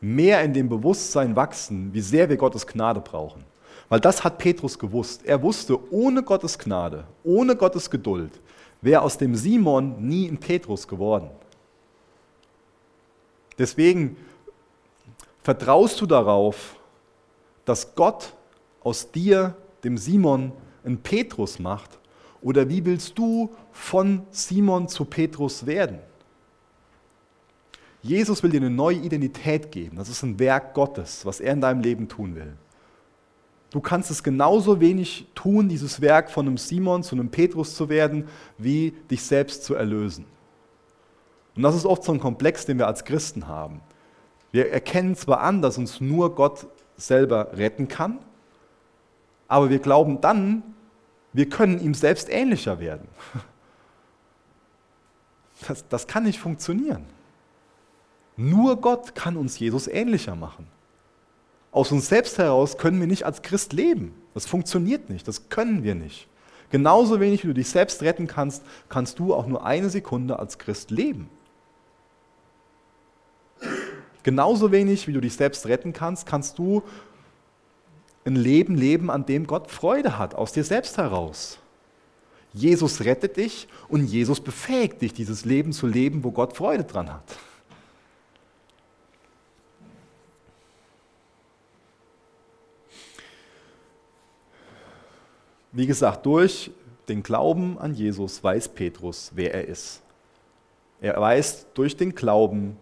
[0.00, 3.42] mehr in dem Bewusstsein wachsen, wie sehr wir Gottes Gnade brauchen.
[3.88, 5.26] Weil das hat Petrus gewusst.
[5.26, 8.30] Er wusste, ohne Gottes Gnade, ohne Gottes Geduld,
[8.84, 11.30] wäre aus dem Simon nie ein Petrus geworden.
[13.58, 14.16] Deswegen
[15.42, 16.76] vertraust du darauf,
[17.64, 18.34] dass Gott
[18.82, 20.52] aus dir, dem Simon,
[20.84, 21.98] einen Petrus macht?
[22.42, 25.98] Oder wie willst du von Simon zu Petrus werden?
[28.02, 29.96] Jesus will dir eine neue Identität geben.
[29.96, 32.52] Das ist ein Werk Gottes, was er in deinem Leben tun will.
[33.74, 37.88] Du kannst es genauso wenig tun, dieses Werk von einem Simon zu einem Petrus zu
[37.88, 40.26] werden, wie dich selbst zu erlösen.
[41.56, 43.80] Und das ist oft so ein Komplex, den wir als Christen haben.
[44.52, 48.20] Wir erkennen zwar an, dass uns nur Gott selber retten kann,
[49.48, 50.62] aber wir glauben dann,
[51.32, 53.08] wir können ihm selbst ähnlicher werden.
[55.66, 57.06] Das, das kann nicht funktionieren.
[58.36, 60.68] Nur Gott kann uns Jesus ähnlicher machen.
[61.74, 64.14] Aus uns selbst heraus können wir nicht als Christ leben.
[64.32, 66.28] Das funktioniert nicht, das können wir nicht.
[66.70, 70.58] Genauso wenig wie du dich selbst retten kannst, kannst du auch nur eine Sekunde als
[70.58, 71.28] Christ leben.
[74.22, 76.84] Genauso wenig wie du dich selbst retten kannst, kannst du
[78.24, 81.58] ein Leben leben, an dem Gott Freude hat, aus dir selbst heraus.
[82.52, 87.12] Jesus rettet dich und Jesus befähigt dich, dieses Leben zu leben, wo Gott Freude dran
[87.12, 87.36] hat.
[95.76, 96.70] Wie gesagt, durch
[97.08, 100.02] den Glauben an Jesus weiß Petrus, wer er ist.
[101.00, 102.76] Er weiß, durch den Glauben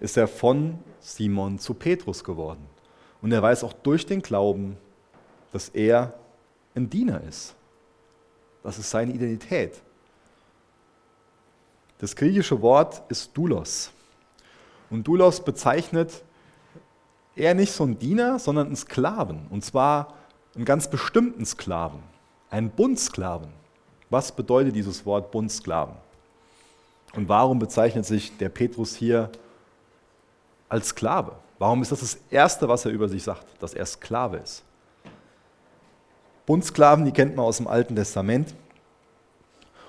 [0.00, 2.64] ist er von Simon zu Petrus geworden.
[3.20, 4.78] Und er weiß auch durch den Glauben,
[5.52, 6.14] dass er
[6.74, 7.54] ein Diener ist.
[8.62, 9.82] Das ist seine Identität.
[11.98, 13.90] Das griechische Wort ist Doulos.
[14.88, 16.24] Und Doulos bezeichnet
[17.36, 19.46] eher nicht so einen Diener, sondern einen Sklaven.
[19.50, 20.14] Und zwar
[20.58, 22.02] einen ganz bestimmten Sklaven,
[22.50, 23.48] einen Bundsklaven.
[24.10, 25.94] Was bedeutet dieses Wort Bundsklaven?
[27.14, 29.30] Und warum bezeichnet sich der Petrus hier
[30.68, 31.36] als Sklave?
[31.60, 34.64] Warum ist das das Erste, was er über sich sagt, dass er Sklave ist?
[36.44, 38.52] Bundsklaven, die kennt man aus dem Alten Testament.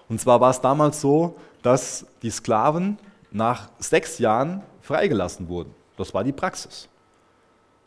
[0.07, 2.99] Und zwar war es damals so, dass die Sklaven
[3.31, 5.73] nach sechs Jahren freigelassen wurden.
[5.97, 6.87] Das war die Praxis.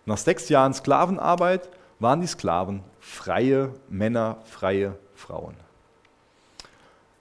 [0.05, 1.69] Nach sechs Jahren Sklavenarbeit
[2.03, 5.55] waren die Sklaven freie Männer, freie Frauen.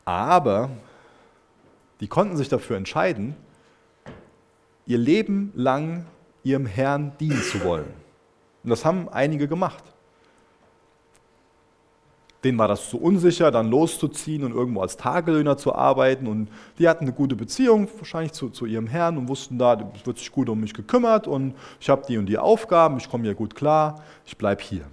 [0.03, 0.69] Aber
[1.99, 3.35] die konnten sich dafür entscheiden,
[4.85, 6.05] ihr Leben lang
[6.43, 7.93] ihrem Herrn dienen zu wollen.
[8.63, 9.83] Und das haben einige gemacht.
[12.43, 16.25] Denen war das zu unsicher, dann loszuziehen und irgendwo als Tagelöhner zu arbeiten.
[16.25, 16.49] Und
[16.79, 20.17] die hatten eine gute Beziehung wahrscheinlich zu, zu ihrem Herrn und wussten da, es wird
[20.17, 23.35] sich gut um mich gekümmert und ich habe die und die Aufgaben, ich komme hier
[23.35, 24.85] gut klar, ich bleibe hier.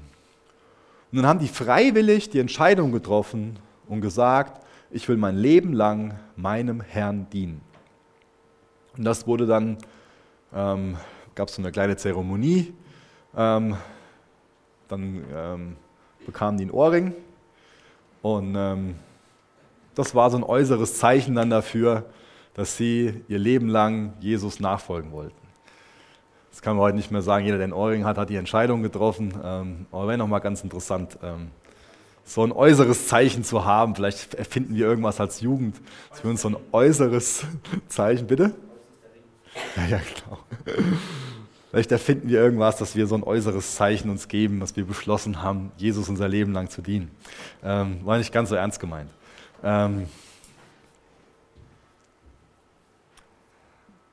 [1.10, 3.58] Und dann haben die freiwillig die Entscheidung getroffen
[3.88, 7.62] und gesagt, ich will mein Leben lang meinem Herrn dienen.
[8.96, 9.78] Und das wurde dann,
[10.54, 10.98] ähm,
[11.34, 12.74] gab es so eine kleine Zeremonie,
[13.34, 13.76] ähm,
[14.88, 15.76] dann ähm,
[16.26, 17.14] bekamen die einen Ohrring
[18.22, 18.96] und ähm,
[19.94, 22.04] das war so ein äußeres Zeichen dann dafür,
[22.54, 25.36] dass sie ihr Leben lang Jesus nachfolgen wollten.
[26.50, 28.82] Das kann man heute nicht mehr sagen, jeder, der einen Ohrring hat, hat die Entscheidung
[28.82, 29.32] getroffen.
[29.44, 31.52] Ähm, aber wäre nochmal ganz interessant, ähm,
[32.24, 33.94] so ein äußeres Zeichen zu haben.
[33.94, 35.76] Vielleicht erfinden wir irgendwas als Jugend,
[36.10, 37.44] dass wir uns so ein äußeres
[37.88, 38.54] Zeichen, bitte?
[39.76, 40.38] Ja, ja, genau.
[41.70, 45.42] Vielleicht erfinden wir irgendwas, dass wir so ein äußeres Zeichen uns geben, dass wir beschlossen
[45.42, 47.10] haben, Jesus unser Leben lang zu dienen.
[47.62, 49.10] Ähm, war nicht ganz so ernst gemeint.
[49.62, 50.08] Ähm,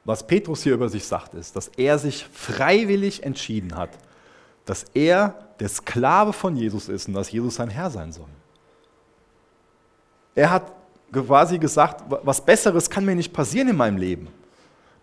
[0.03, 3.91] was Petrus hier über sich sagt, ist, dass er sich freiwillig entschieden hat,
[4.65, 8.27] dass er der Sklave von Jesus ist und dass Jesus sein Herr sein soll.
[10.33, 10.73] Er hat
[11.13, 14.27] quasi gesagt, was Besseres kann mir nicht passieren in meinem Leben.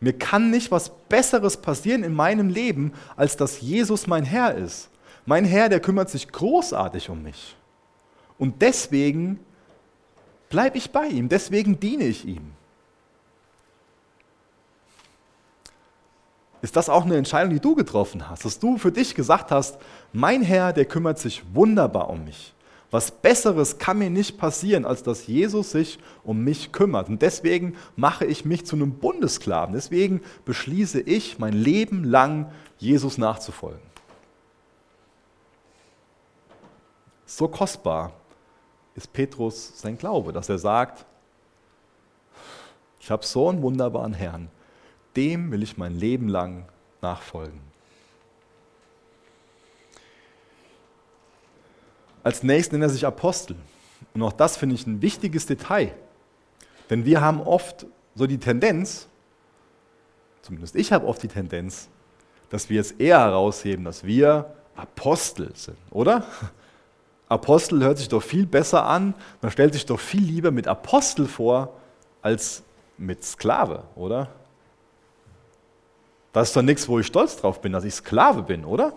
[0.02, 4.90] Mir kann nicht was Besseres passieren in meinem Leben, als dass Jesus mein Herr ist.
[5.26, 7.54] Mein Herr, der kümmert sich großartig um mich.
[8.36, 9.38] Und deswegen
[10.50, 12.50] bleibe ich bei ihm, deswegen diene ich ihm.
[16.62, 19.78] Ist das auch eine Entscheidung, die du getroffen hast, dass du für dich gesagt hast,
[20.12, 22.52] mein Herr, der kümmert sich wunderbar um mich.
[22.92, 27.08] Was Besseres kann mir nicht passieren, als dass Jesus sich um mich kümmert.
[27.08, 29.72] Und deswegen mache ich mich zu einem Bundesklaven.
[29.74, 33.80] Deswegen beschließe ich, mein Leben lang Jesus nachzufolgen.
[37.24, 38.12] So kostbar
[38.94, 41.06] ist Petrus sein Glaube, dass er sagt,
[43.00, 44.50] ich habe so einen wunderbaren Herrn,
[45.16, 46.66] dem will ich mein Leben lang
[47.00, 47.71] nachfolgen.
[52.22, 53.56] Als nächstes nennt er sich Apostel.
[54.14, 55.92] Und auch das finde ich ein wichtiges Detail.
[56.90, 59.08] Denn wir haben oft so die Tendenz,
[60.42, 61.88] zumindest ich habe oft die Tendenz,
[62.50, 66.26] dass wir es eher herausheben, dass wir Apostel sind, oder?
[67.28, 71.26] Apostel hört sich doch viel besser an, man stellt sich doch viel lieber mit Apostel
[71.26, 71.80] vor
[72.20, 72.62] als
[72.98, 74.28] mit Sklave, oder?
[76.32, 78.92] Das ist doch nichts, wo ich stolz drauf bin, dass ich Sklave bin, oder?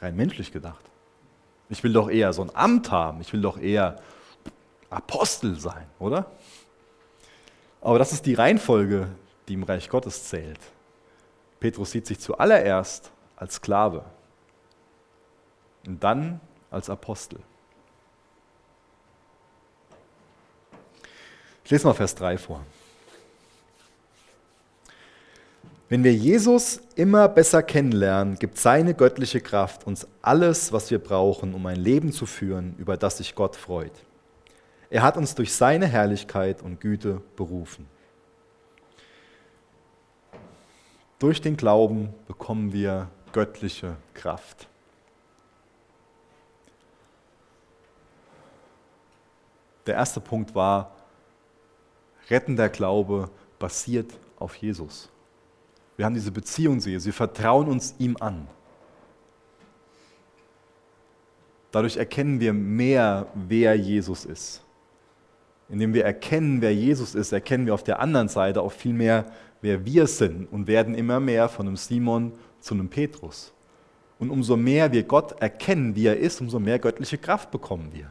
[0.00, 0.91] Rein menschlich gedacht.
[1.68, 3.20] Ich will doch eher so ein Amt haben.
[3.20, 4.00] Ich will doch eher
[4.90, 6.30] Apostel sein, oder?
[7.80, 9.08] Aber das ist die Reihenfolge,
[9.48, 10.60] die im Reich Gottes zählt.
[11.60, 14.04] Petrus sieht sich zuallererst als Sklave
[15.86, 17.40] und dann als Apostel.
[21.64, 22.64] Ich lese mal Vers 3 vor.
[25.92, 31.52] Wenn wir Jesus immer besser kennenlernen, gibt seine göttliche Kraft uns alles, was wir brauchen,
[31.52, 33.92] um ein Leben zu führen, über das sich Gott freut.
[34.88, 37.86] Er hat uns durch seine Herrlichkeit und Güte berufen.
[41.18, 44.68] Durch den Glauben bekommen wir göttliche Kraft.
[49.86, 50.96] Der erste Punkt war,
[52.30, 53.28] rettender Glaube
[53.58, 55.11] basiert auf Jesus.
[56.02, 57.06] Wir haben diese Beziehung zu Jesus.
[57.06, 58.48] Wir vertrauen uns ihm an.
[61.70, 64.64] Dadurch erkennen wir mehr, wer Jesus ist.
[65.68, 69.26] Indem wir erkennen, wer Jesus ist, erkennen wir auf der anderen Seite auch viel mehr,
[69.60, 73.52] wer wir sind und werden immer mehr von einem Simon zu einem Petrus.
[74.18, 78.10] Und umso mehr wir Gott erkennen, wie er ist, umso mehr göttliche Kraft bekommen wir.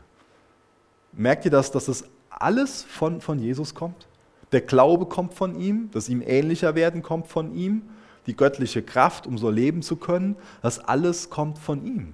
[1.11, 4.07] Merkt ihr das, dass das alles von, von Jesus kommt?
[4.51, 7.83] Der Glaube kommt von ihm, das ihm ähnlicher werden kommt von ihm,
[8.27, 12.13] die göttliche Kraft, um so leben zu können, das alles kommt von ihm.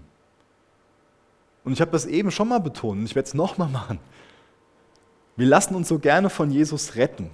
[1.64, 4.00] Und ich habe das eben schon mal betont ich werde es nochmal machen.
[5.36, 7.30] Wir lassen uns so gerne von Jesus retten.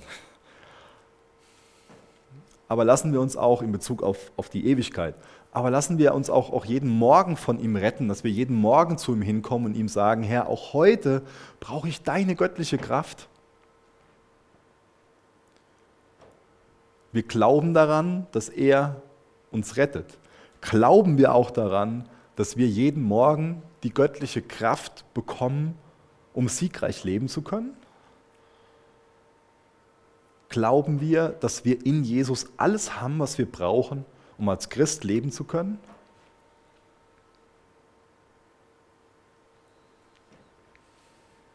[2.67, 5.15] Aber lassen wir uns auch in Bezug auf, auf die Ewigkeit,
[5.51, 8.97] aber lassen wir uns auch, auch jeden Morgen von ihm retten, dass wir jeden Morgen
[8.97, 11.21] zu ihm hinkommen und ihm sagen, Herr, auch heute
[11.59, 13.29] brauche ich deine göttliche Kraft.
[17.13, 19.01] Wir glauben daran, dass er
[19.51, 20.17] uns rettet.
[20.61, 25.77] Glauben wir auch daran, dass wir jeden Morgen die göttliche Kraft bekommen,
[26.33, 27.75] um siegreich leben zu können?
[30.49, 34.05] Glauben wir, dass wir in Jesus alles haben, was wir brauchen,
[34.37, 35.79] um als Christ leben zu können?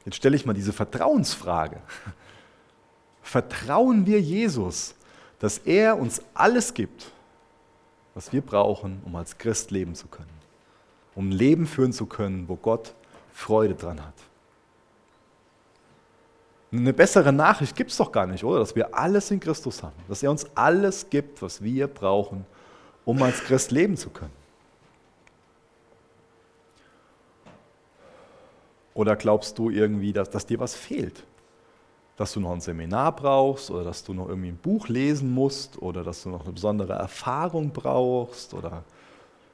[0.05, 1.81] Jetzt stelle ich mal diese Vertrauensfrage.
[3.23, 4.95] Vertrauen wir Jesus,
[5.39, 7.11] dass er uns alles gibt,
[8.15, 10.29] was wir brauchen, um als Christ leben zu können?
[11.15, 12.95] Um ein Leben führen zu können, wo Gott
[13.33, 14.15] Freude dran hat.
[16.71, 18.59] Eine bessere Nachricht gibt es doch gar nicht, oder?
[18.59, 19.95] Dass wir alles in Christus haben.
[20.07, 22.45] Dass er uns alles gibt, was wir brauchen,
[23.05, 24.37] um als Christ leben zu können.
[28.93, 31.23] Oder glaubst du irgendwie, dass, dass dir was fehlt?
[32.19, 35.81] Dass du noch ein Seminar brauchst oder dass du noch irgendwie ein Buch lesen musst
[35.81, 38.85] oder dass du noch eine besondere Erfahrung brauchst oder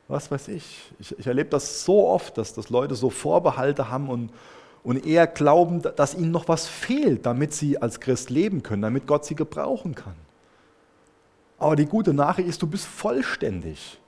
[0.09, 0.93] was weiß ich.
[0.99, 4.31] Ich, ich erlebe das so oft, dass, dass Leute so Vorbehalte haben und,
[4.83, 9.07] und eher glauben, dass ihnen noch was fehlt, damit sie als Christ leben können, damit
[9.07, 10.17] Gott sie gebrauchen kann.
[11.59, 13.99] Aber die gute Nachricht ist, du bist vollständig.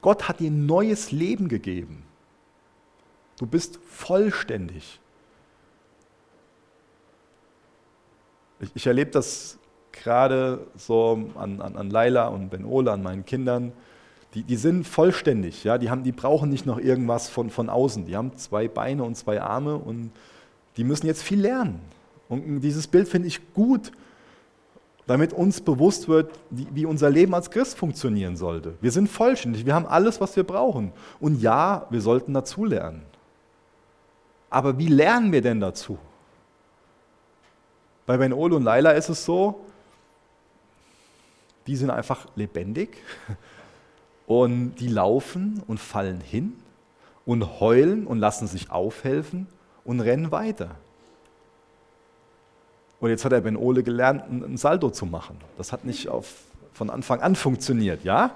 [0.00, 2.04] Gott hat dir ein neues Leben gegeben.
[3.38, 5.00] Du bist vollständig.
[8.60, 9.58] Ich, ich erlebe das
[9.92, 13.72] gerade so an, an, an Laila und Ben Ola, an meinen Kindern.
[14.34, 15.76] Die, die sind vollständig, ja?
[15.76, 18.06] die, haben, die brauchen nicht noch irgendwas von, von außen.
[18.06, 20.12] Die haben zwei Beine und zwei Arme und
[20.76, 21.80] die müssen jetzt viel lernen.
[22.28, 23.90] Und dieses Bild finde ich gut,
[25.08, 28.74] damit uns bewusst wird, wie unser Leben als Christ funktionieren sollte.
[28.80, 30.92] Wir sind vollständig, wir haben alles, was wir brauchen.
[31.18, 33.02] Und ja, wir sollten dazulernen.
[34.48, 35.98] Aber wie lernen wir denn dazu?
[38.10, 39.60] Bei Ben Ol und Laila ist es so,
[41.68, 42.96] die sind einfach lebendig
[44.26, 46.54] und die laufen und fallen hin
[47.24, 49.46] und heulen und lassen sich aufhelfen
[49.84, 50.74] und rennen weiter.
[52.98, 55.36] Und jetzt hat der Ben Ole gelernt, ein Salto zu machen.
[55.56, 56.34] Das hat nicht auf,
[56.72, 58.34] von Anfang an funktioniert, ja?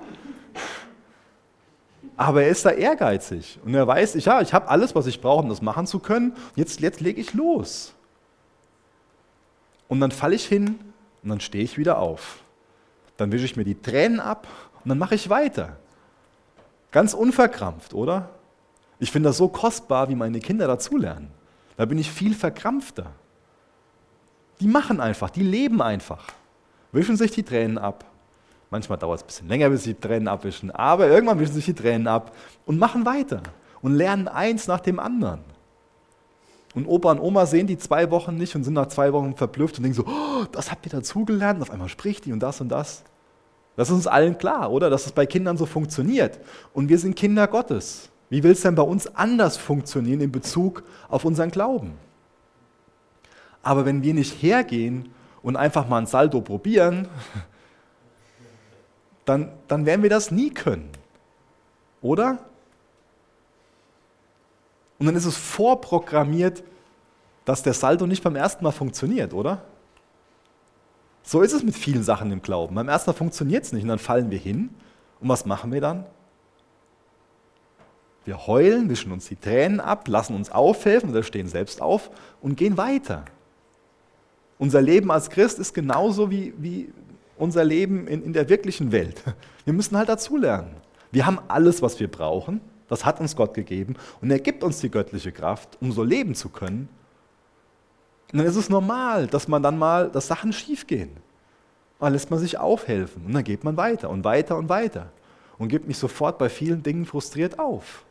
[2.16, 5.20] Aber er ist da ehrgeizig und er weiß, ich, ja, ich habe alles, was ich
[5.20, 6.36] brauche, um das machen zu können.
[6.54, 7.93] Jetzt, jetzt lege ich los.
[9.88, 10.78] Und dann falle ich hin
[11.22, 12.40] und dann stehe ich wieder auf.
[13.16, 14.46] Dann wische ich mir die Tränen ab
[14.82, 15.76] und dann mache ich weiter.
[16.90, 18.30] Ganz unverkrampft, oder?
[18.98, 21.30] Ich finde das so kostbar, wie meine Kinder dazulernen.
[21.76, 23.10] Da bin ich viel verkrampfter.
[24.60, 26.26] Die machen einfach, die leben einfach,
[26.92, 28.04] wischen sich die Tränen ab
[28.74, 31.64] Manchmal dauert es ein bisschen länger, bis sie die Tränen abwischen, aber irgendwann wischen sich
[31.64, 32.34] die Tränen ab
[32.66, 33.40] und machen weiter
[33.82, 35.44] und lernen eins nach dem anderen.
[36.74, 39.78] Und Opa und Oma sehen die zwei Wochen nicht und sind nach zwei Wochen verblüfft
[39.78, 42.68] und denken so, oh, das habt ihr dazugelernt, auf einmal spricht die und das und
[42.68, 43.04] das.
[43.76, 44.90] Das ist uns allen klar, oder?
[44.90, 46.38] Dass es bei Kindern so funktioniert.
[46.72, 48.08] Und wir sind Kinder Gottes.
[48.28, 51.92] Wie will es denn bei uns anders funktionieren in Bezug auf unseren Glauben?
[53.62, 55.10] Aber wenn wir nicht hergehen
[55.42, 57.08] und einfach mal ein Salto probieren,
[59.24, 60.90] dann, dann werden wir das nie können.
[62.02, 62.38] Oder?
[64.98, 66.62] Und dann ist es vorprogrammiert,
[67.44, 69.62] dass der Salto nicht beim ersten Mal funktioniert, oder?
[71.22, 72.74] So ist es mit vielen Sachen im Glauben.
[72.74, 74.70] Beim ersten Mal funktioniert es nicht und dann fallen wir hin.
[75.20, 76.06] Und was machen wir dann?
[78.24, 82.56] Wir heulen, wischen uns die Tränen ab, lassen uns aufhelfen oder stehen selbst auf und
[82.56, 83.24] gehen weiter.
[84.58, 86.92] Unser Leben als Christ ist genauso wie, wie,
[87.36, 89.22] unser Leben in, in der wirklichen Welt.
[89.64, 90.76] Wir müssen halt dazulernen.
[91.10, 92.60] Wir haben alles, was wir brauchen.
[92.88, 93.96] Das hat uns Gott gegeben.
[94.20, 96.88] Und er gibt uns die göttliche Kraft, um so leben zu können.
[98.32, 101.10] Und dann ist es normal, dass man dann mal, dass Sachen schiefgehen.
[102.00, 105.10] Dann lässt man sich aufhelfen und dann geht man weiter und weiter und weiter
[105.56, 108.04] und gibt nicht sofort bei vielen Dingen frustriert auf.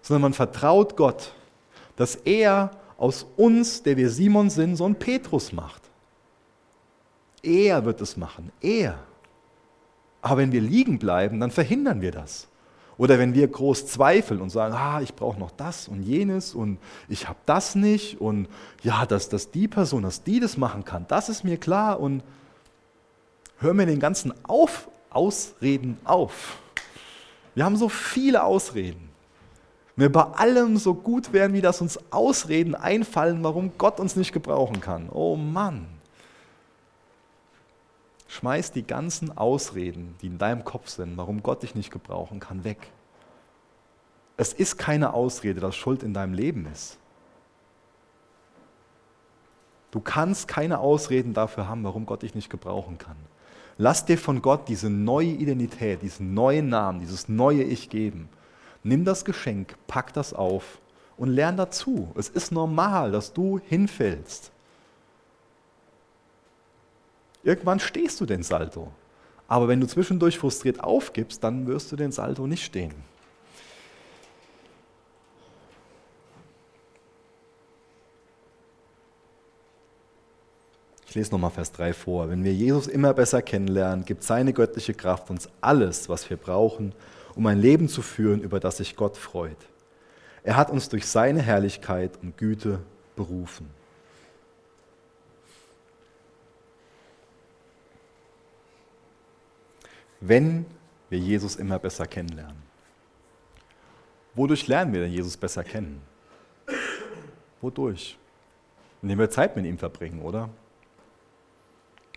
[0.00, 1.34] Sondern man vertraut Gott,
[1.96, 5.82] dass er aus uns, der wir Simon sind, so einen Petrus macht.
[7.42, 8.98] Er wird es machen, er.
[10.22, 12.48] Aber wenn wir liegen bleiben, dann verhindern wir das.
[12.98, 16.78] Oder wenn wir groß zweifeln und sagen, ah, ich brauche noch das und jenes und
[17.08, 18.48] ich habe das nicht und
[18.82, 22.24] ja, dass, dass die Person, dass die das machen kann, das ist mir klar und
[23.60, 26.58] hören wir den ganzen auf, Ausreden auf.
[27.54, 29.08] Wir haben so viele Ausreden.
[29.94, 34.32] Wir bei allem so gut werden, wie das uns Ausreden einfallen, warum Gott uns nicht
[34.32, 35.08] gebrauchen kann.
[35.08, 35.97] Oh Mann.
[38.38, 42.62] Schmeiß die ganzen Ausreden, die in deinem Kopf sind, warum Gott dich nicht gebrauchen kann,
[42.62, 42.92] weg.
[44.36, 46.98] Es ist keine Ausrede, dass Schuld in deinem Leben ist.
[49.90, 53.16] Du kannst keine Ausreden dafür haben, warum Gott dich nicht gebrauchen kann.
[53.76, 58.28] Lass dir von Gott diese neue Identität, diesen neuen Namen, dieses neue Ich geben.
[58.84, 60.80] Nimm das Geschenk, pack das auf
[61.16, 62.12] und lern dazu.
[62.16, 64.52] Es ist normal, dass du hinfällst.
[67.42, 68.90] Irgendwann stehst du den Salto.
[69.46, 72.94] Aber wenn du zwischendurch frustriert aufgibst, dann wirst du den Salto nicht stehen.
[81.08, 82.28] Ich lese nochmal Vers 3 vor.
[82.28, 86.92] Wenn wir Jesus immer besser kennenlernen, gibt seine göttliche Kraft uns alles, was wir brauchen,
[87.34, 89.56] um ein Leben zu führen, über das sich Gott freut.
[90.42, 92.80] Er hat uns durch seine Herrlichkeit und Güte
[93.16, 93.77] berufen.
[100.20, 100.66] Wenn
[101.10, 102.62] wir Jesus immer besser kennenlernen.
[104.34, 106.00] Wodurch lernen wir denn Jesus besser kennen?
[107.60, 108.16] Wodurch?
[109.02, 110.48] Indem wir Zeit mit ihm verbringen, oder?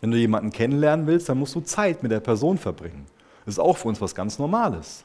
[0.02, 3.06] Wenn du jemanden kennenlernen willst, dann musst du Zeit mit der Person verbringen.
[3.45, 5.04] Das ist auch für uns was ganz Normales.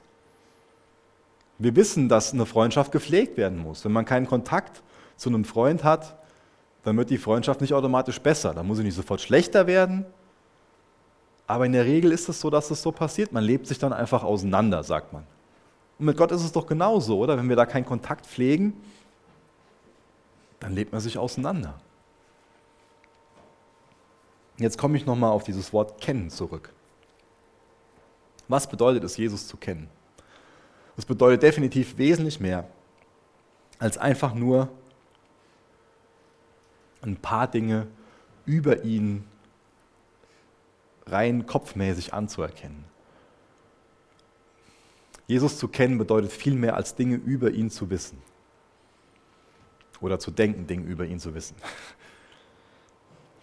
[1.59, 3.85] Wir wissen, dass eine Freundschaft gepflegt werden muss.
[3.85, 4.83] Wenn man keinen Kontakt
[5.17, 6.19] zu einem Freund hat,
[6.83, 8.53] dann wird die Freundschaft nicht automatisch besser.
[8.53, 10.05] Dann muss sie nicht sofort schlechter werden.
[11.47, 13.33] Aber in der Regel ist es so, dass es so passiert.
[13.33, 15.25] Man lebt sich dann einfach auseinander, sagt man.
[15.99, 17.37] Und mit Gott ist es doch genauso, oder?
[17.37, 18.75] Wenn wir da keinen Kontakt pflegen,
[20.61, 21.75] dann lebt man sich auseinander.
[24.59, 26.73] Jetzt komme ich nochmal auf dieses Wort kennen zurück.
[28.49, 29.89] Was bedeutet es, Jesus zu kennen?
[30.97, 32.67] Das bedeutet definitiv wesentlich mehr,
[33.79, 34.69] als einfach nur
[37.03, 37.87] ein paar Dinge
[38.47, 39.27] über ihn
[41.07, 42.85] rein kopfmäßig anzuerkennen.
[45.27, 48.19] Jesus zu kennen bedeutet viel mehr als Dinge über ihn zu wissen.
[50.01, 51.57] Oder zu denken, Dinge über ihn zu wissen.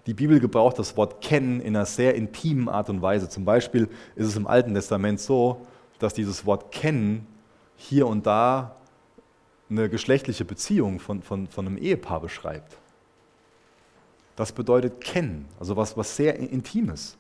[0.05, 3.29] Die Bibel gebraucht das Wort kennen in einer sehr intimen Art und Weise.
[3.29, 5.65] Zum Beispiel ist es im Alten Testament so,
[5.99, 7.25] dass dieses Wort kennen
[7.75, 8.75] hier und da
[9.69, 12.77] eine geschlechtliche Beziehung von, von, von einem Ehepaar beschreibt.
[14.35, 17.17] Das bedeutet kennen, also was, was sehr Intimes.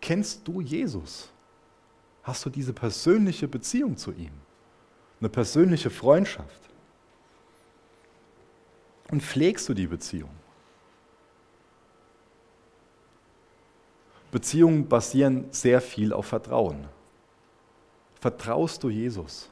[0.00, 1.28] Kennst du Jesus?
[2.22, 4.32] Hast du diese persönliche Beziehung zu ihm?
[5.20, 6.60] Eine persönliche Freundschaft?
[9.10, 10.30] Und pflegst du die Beziehung?
[14.30, 16.86] Beziehungen basieren sehr viel auf Vertrauen.
[18.20, 19.48] Vertraust du Jesus?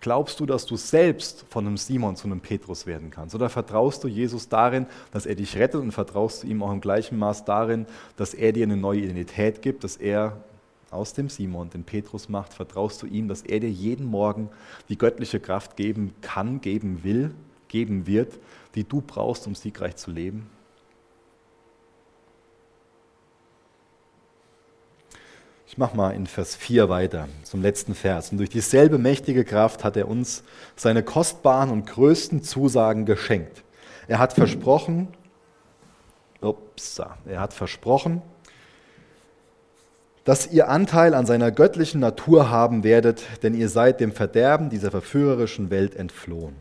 [0.00, 3.34] Glaubst du, dass du selbst von einem Simon zu einem Petrus werden kannst?
[3.34, 6.80] Oder vertraust du Jesus darin, dass er dich rettet und vertraust du ihm auch im
[6.80, 7.84] gleichen Maß darin,
[8.16, 10.38] dass er dir eine neue Identität gibt, dass er
[10.90, 12.54] aus dem Simon den Petrus macht?
[12.54, 14.48] Vertraust du ihm, dass er dir jeden Morgen
[14.88, 17.34] die göttliche Kraft geben kann, geben will,
[17.68, 18.38] geben wird,
[18.74, 20.48] die du brauchst, um siegreich zu leben?
[25.70, 28.32] Ich mache mal in Vers 4 weiter, zum letzten Vers.
[28.32, 30.42] Und durch dieselbe mächtige Kraft hat er uns
[30.74, 33.62] seine kostbaren und größten Zusagen geschenkt.
[34.08, 35.06] Er hat versprochen,
[36.40, 38.20] ups, er hat versprochen,
[40.24, 44.90] dass ihr Anteil an seiner göttlichen Natur haben werdet, denn ihr seid dem Verderben dieser
[44.90, 46.56] verführerischen Welt entflohen.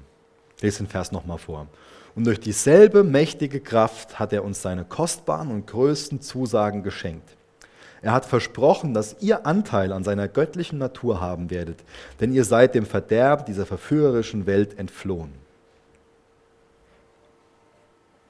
[0.61, 1.65] Lese den Vers nochmal vor.
[2.13, 7.38] Und durch dieselbe mächtige Kraft hat er uns seine kostbaren und größten Zusagen geschenkt.
[8.01, 11.79] Er hat versprochen, dass ihr Anteil an seiner göttlichen Natur haben werdet,
[12.19, 15.33] denn ihr seid dem Verderb dieser verführerischen Welt entflohen.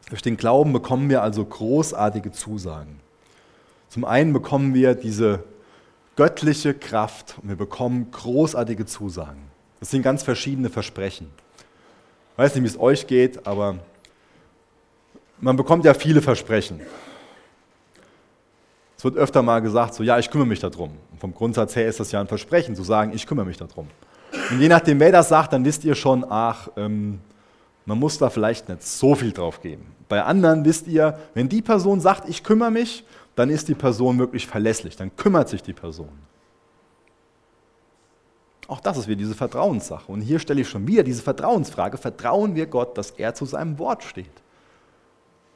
[0.09, 2.99] Durch den Glauben bekommen wir also großartige Zusagen.
[3.89, 5.43] Zum einen bekommen wir diese
[6.15, 9.41] göttliche Kraft und wir bekommen großartige Zusagen.
[9.79, 11.29] Das sind ganz verschiedene Versprechen.
[12.33, 13.77] Ich weiß nicht, wie es euch geht, aber
[15.39, 16.81] man bekommt ja viele Versprechen.
[18.99, 20.89] Es wird öfter mal gesagt, so ja, ich kümmere mich darum.
[21.13, 23.87] Und vom Grundsatz her ist das ja ein Versprechen, zu sagen, ich kümmere mich darum.
[24.51, 27.21] Und je nachdem, wer das sagt, dann wisst ihr schon, ach, ähm,
[27.85, 29.85] man muss da vielleicht nicht so viel drauf geben.
[30.09, 33.05] Bei anderen wisst ihr, wenn die Person sagt, ich kümmere mich,
[33.37, 36.11] dann ist die Person wirklich verlässlich, dann kümmert sich die Person.
[38.67, 40.11] Auch das ist wieder diese Vertrauenssache.
[40.11, 43.79] Und hier stelle ich schon wieder diese Vertrauensfrage, vertrauen wir Gott, dass er zu seinem
[43.79, 44.43] Wort steht?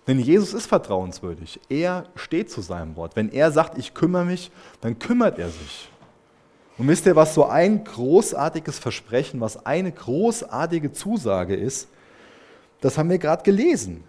[0.08, 1.60] Denn Jesus ist vertrauenswürdig.
[1.70, 3.16] Er steht zu seinem Wort.
[3.16, 4.52] Wenn er sagt, ich kümmere mich,
[4.82, 5.90] dann kümmert er sich.
[6.78, 11.88] Und wisst ihr, was so ein großartiges Versprechen, was eine großartige Zusage ist?
[12.82, 14.04] Das haben wir gerade gelesen.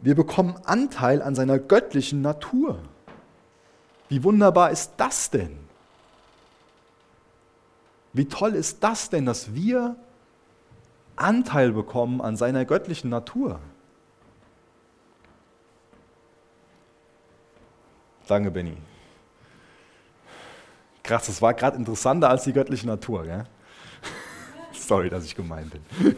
[0.00, 2.78] Wir bekommen Anteil an seiner göttlichen Natur.
[4.08, 5.56] Wie wunderbar ist das denn?
[8.12, 9.96] Wie toll ist das denn, dass wir
[11.16, 13.60] Anteil bekommen an seiner göttlichen Natur?
[18.28, 18.76] Danke, Benny.
[21.02, 23.24] Krass, das war gerade interessanter als die göttliche Natur.
[23.24, 23.44] Gell?
[24.72, 26.14] Sorry, dass ich gemein bin.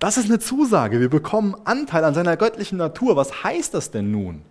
[0.00, 1.00] Das ist eine Zusage.
[1.00, 3.16] Wir bekommen Anteil an seiner göttlichen Natur.
[3.16, 4.42] Was heißt das denn nun?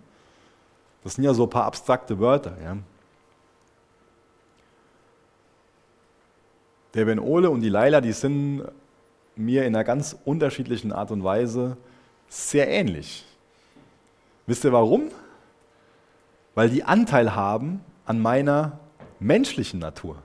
[1.04, 2.56] Das sind ja so ein paar abstrakte Wörter.
[2.64, 2.78] Ja?
[6.94, 8.64] Der Ben Ole und die Laila, die sind
[9.36, 11.76] mir in einer ganz unterschiedlichen Art und Weise
[12.28, 13.26] sehr ähnlich.
[14.46, 15.10] Wisst ihr warum?
[16.54, 18.78] Weil die Anteil haben an meiner
[19.18, 20.22] menschlichen Natur.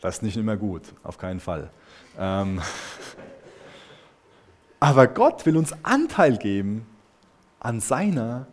[0.00, 1.70] Das ist nicht immer gut, auf keinen Fall.
[2.18, 2.60] Ähm
[4.80, 6.86] aber Gott will uns Anteil geben
[7.60, 8.46] an seiner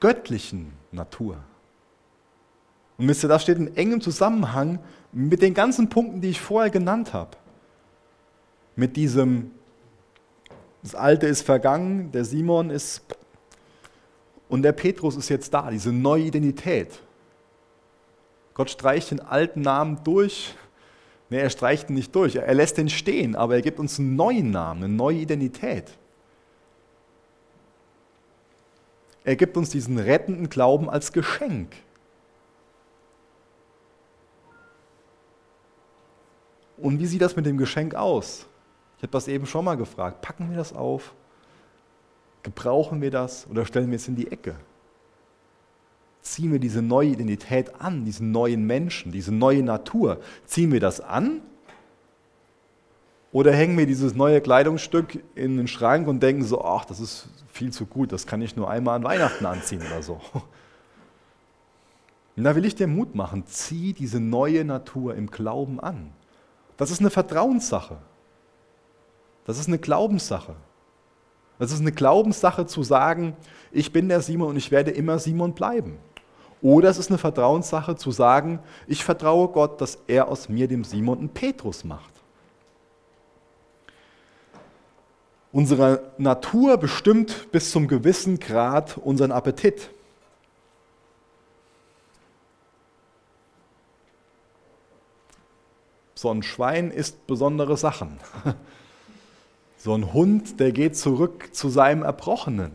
[0.00, 1.36] göttlichen Natur.
[2.98, 4.78] Und wisst ihr, das steht in engem Zusammenhang
[5.12, 7.36] mit den ganzen Punkten, die ich vorher genannt habe.
[8.74, 9.50] Mit diesem,
[10.86, 13.02] das Alte ist vergangen, der Simon ist
[14.48, 17.00] und der Petrus ist jetzt da, diese neue Identität.
[18.54, 20.54] Gott streicht den alten Namen durch.
[21.28, 22.36] Nee, er streicht ihn nicht durch.
[22.36, 25.90] Er lässt ihn stehen, aber er gibt uns einen neuen Namen, eine neue Identität.
[29.24, 31.74] Er gibt uns diesen rettenden Glauben als Geschenk.
[36.76, 38.46] Und wie sieht das mit dem Geschenk aus?
[38.96, 40.22] Ich habe das eben schon mal gefragt.
[40.22, 41.14] Packen wir das auf?
[42.42, 44.56] Gebrauchen wir das oder stellen wir es in die Ecke?
[46.22, 50.20] Ziehen wir diese neue Identität an, diesen neuen Menschen, diese neue Natur?
[50.44, 51.40] Ziehen wir das an?
[53.32, 57.28] Oder hängen wir dieses neue Kleidungsstück in den Schrank und denken so, ach, das ist
[57.48, 60.20] viel zu gut, das kann ich nur einmal an Weihnachten anziehen oder so.
[62.36, 66.12] Und da will ich dir Mut machen, zieh diese neue Natur im Glauben an.
[66.76, 67.96] Das ist eine Vertrauenssache.
[69.46, 70.56] Das ist eine Glaubenssache.
[71.58, 73.36] Das ist eine Glaubenssache zu sagen,
[73.72, 75.98] ich bin der Simon und ich werde immer Simon bleiben.
[76.60, 80.84] Oder es ist eine Vertrauenssache zu sagen, ich vertraue Gott, dass er aus mir dem
[80.84, 82.10] Simon einen Petrus macht.
[85.52, 89.90] Unsere Natur bestimmt bis zum gewissen Grad unseren Appetit.
[96.14, 98.18] So ein Schwein isst besondere Sachen.
[99.86, 102.72] So ein Hund, der geht zurück zu seinem Erbrochenen.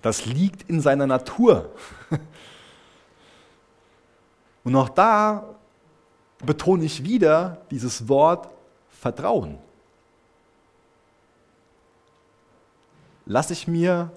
[0.00, 1.68] Das liegt in seiner Natur.
[4.64, 5.44] Und auch da
[6.42, 8.48] betone ich wieder dieses Wort
[8.88, 9.58] Vertrauen.
[13.26, 14.10] Lasse ich mir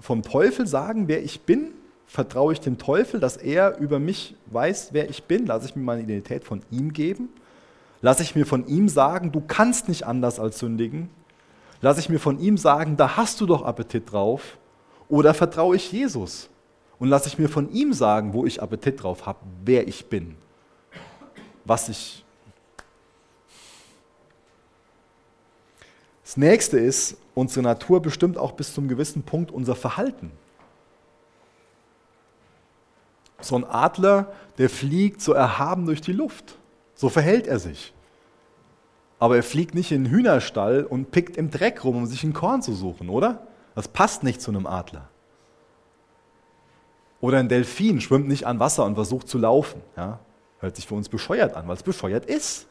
[0.00, 1.74] vom Teufel sagen, wer ich bin?
[2.06, 5.44] Vertraue ich dem Teufel, dass er über mich weiß, wer ich bin?
[5.44, 7.28] Lasse ich mir meine Identität von ihm geben?
[8.00, 11.10] Lasse ich mir von ihm sagen, du kannst nicht anders als sündigen?
[11.80, 14.58] Lasse ich mir von ihm sagen, da hast du doch Appetit drauf?
[15.08, 16.48] Oder vertraue ich Jesus
[16.98, 20.36] und lasse ich mir von ihm sagen, wo ich Appetit drauf habe, wer ich bin,
[21.64, 22.24] was ich.
[26.24, 30.30] Das nächste ist, unsere Natur bestimmt auch bis zum gewissen Punkt unser Verhalten.
[33.40, 36.58] So ein Adler, der fliegt so erhaben durch die Luft.
[36.94, 37.94] So verhält er sich.
[39.18, 42.32] Aber er fliegt nicht in den Hühnerstall und pickt im Dreck rum, um sich ein
[42.32, 43.46] Korn zu suchen, oder?
[43.74, 45.08] Das passt nicht zu einem Adler.
[47.20, 49.82] Oder ein Delfin schwimmt nicht an Wasser und versucht zu laufen.
[49.96, 50.20] Ja?
[50.60, 52.66] Hört sich für uns bescheuert an, weil es bescheuert ist.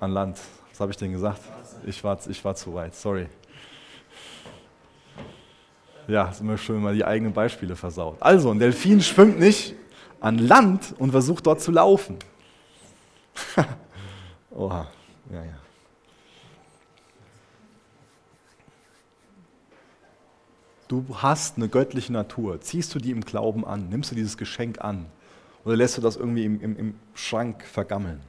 [0.00, 0.38] An Land.
[0.70, 1.40] Was habe ich denn gesagt?
[1.86, 3.26] Ich war, ich war zu weit, sorry.
[6.08, 8.16] Ja, ist immer schön, man die eigenen Beispiele versaut.
[8.20, 9.74] Also, ein Delfin schwimmt nicht
[10.20, 12.18] an Land und versucht dort zu laufen.
[14.50, 14.86] Oha,
[15.30, 15.58] ja, ja.
[20.88, 22.60] Du hast eine göttliche Natur.
[22.60, 23.88] Ziehst du die im Glauben an?
[23.90, 25.06] Nimmst du dieses Geschenk an?
[25.64, 28.20] Oder lässt du das irgendwie im, im, im Schrank vergammeln?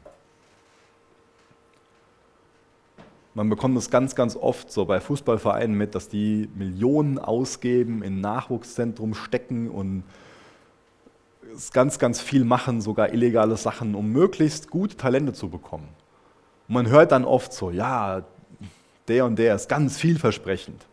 [3.34, 8.22] Man bekommt es ganz, ganz oft so bei Fußballvereinen mit, dass die Millionen ausgeben, in
[8.22, 10.04] Nachwuchszentrum stecken und
[11.74, 15.88] ganz, ganz viel machen, sogar illegale Sachen, um möglichst gute Talente zu bekommen.
[16.68, 18.24] Und man hört dann oft so, ja,
[19.08, 20.86] der und der ist ganz vielversprechend.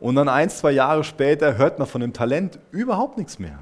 [0.00, 3.58] Und dann ein, zwei Jahre später hört man von dem Talent überhaupt nichts mehr.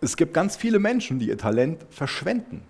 [0.00, 2.62] Es gibt ganz viele Menschen, die ihr Talent verschwenden.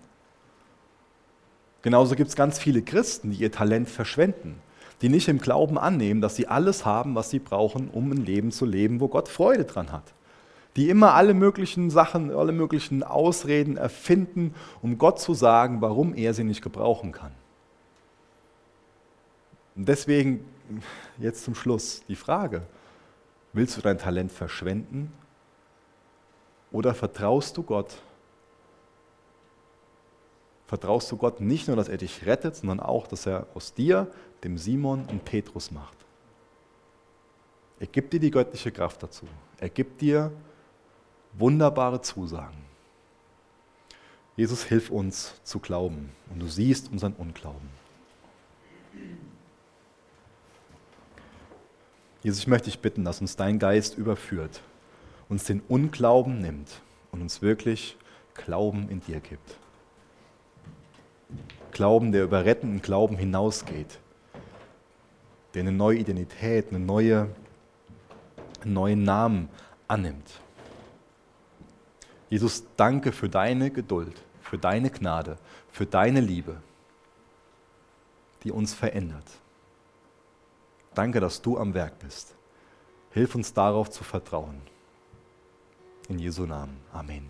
[1.81, 4.61] Genauso gibt es ganz viele Christen, die ihr Talent verschwenden
[5.03, 8.51] die nicht im Glauben annehmen, dass sie alles haben, was sie brauchen, um ein Leben
[8.51, 10.13] zu leben, wo Gott Freude dran hat.
[10.75, 16.33] Die immer alle möglichen Sachen, alle möglichen Ausreden erfinden, um Gott zu sagen, warum er
[16.33, 17.31] sie nicht gebrauchen kann.
[19.75, 20.45] Und deswegen
[21.19, 22.63] jetzt zum Schluss die Frage,
[23.53, 25.11] willst du dein Talent verschwenden
[26.71, 28.01] oder vertraust du Gott
[30.73, 34.07] vertraust du Gott nicht nur, dass er dich rettet, sondern auch, dass er aus dir,
[34.43, 35.95] dem Simon und Petrus macht.
[37.79, 39.27] Er gibt dir die göttliche Kraft dazu.
[39.59, 40.31] Er gibt dir
[41.37, 42.63] wunderbare Zusagen.
[44.35, 47.69] Jesus, hilf uns zu glauben und du siehst unseren Unglauben.
[52.23, 54.61] Jesus, ich möchte dich bitten, dass uns dein Geist überführt,
[55.29, 56.81] uns den Unglauben nimmt
[57.11, 57.97] und uns wirklich
[58.33, 59.57] Glauben in dir gibt.
[61.71, 63.99] Glauben, der über rettenden Glauben hinausgeht,
[65.53, 67.29] der eine neue Identität, eine neue,
[68.63, 69.49] einen neuen Namen
[69.87, 70.42] annimmt.
[72.33, 75.37] Jesus, danke für deine Geduld, für deine Gnade,
[75.71, 76.55] für deine Liebe,
[78.43, 79.27] die uns verändert.
[80.95, 82.33] Danke, dass du am Werk bist.
[83.11, 84.59] Hilf uns darauf zu vertrauen.
[86.09, 86.75] In Jesu Namen.
[86.91, 87.29] Amen.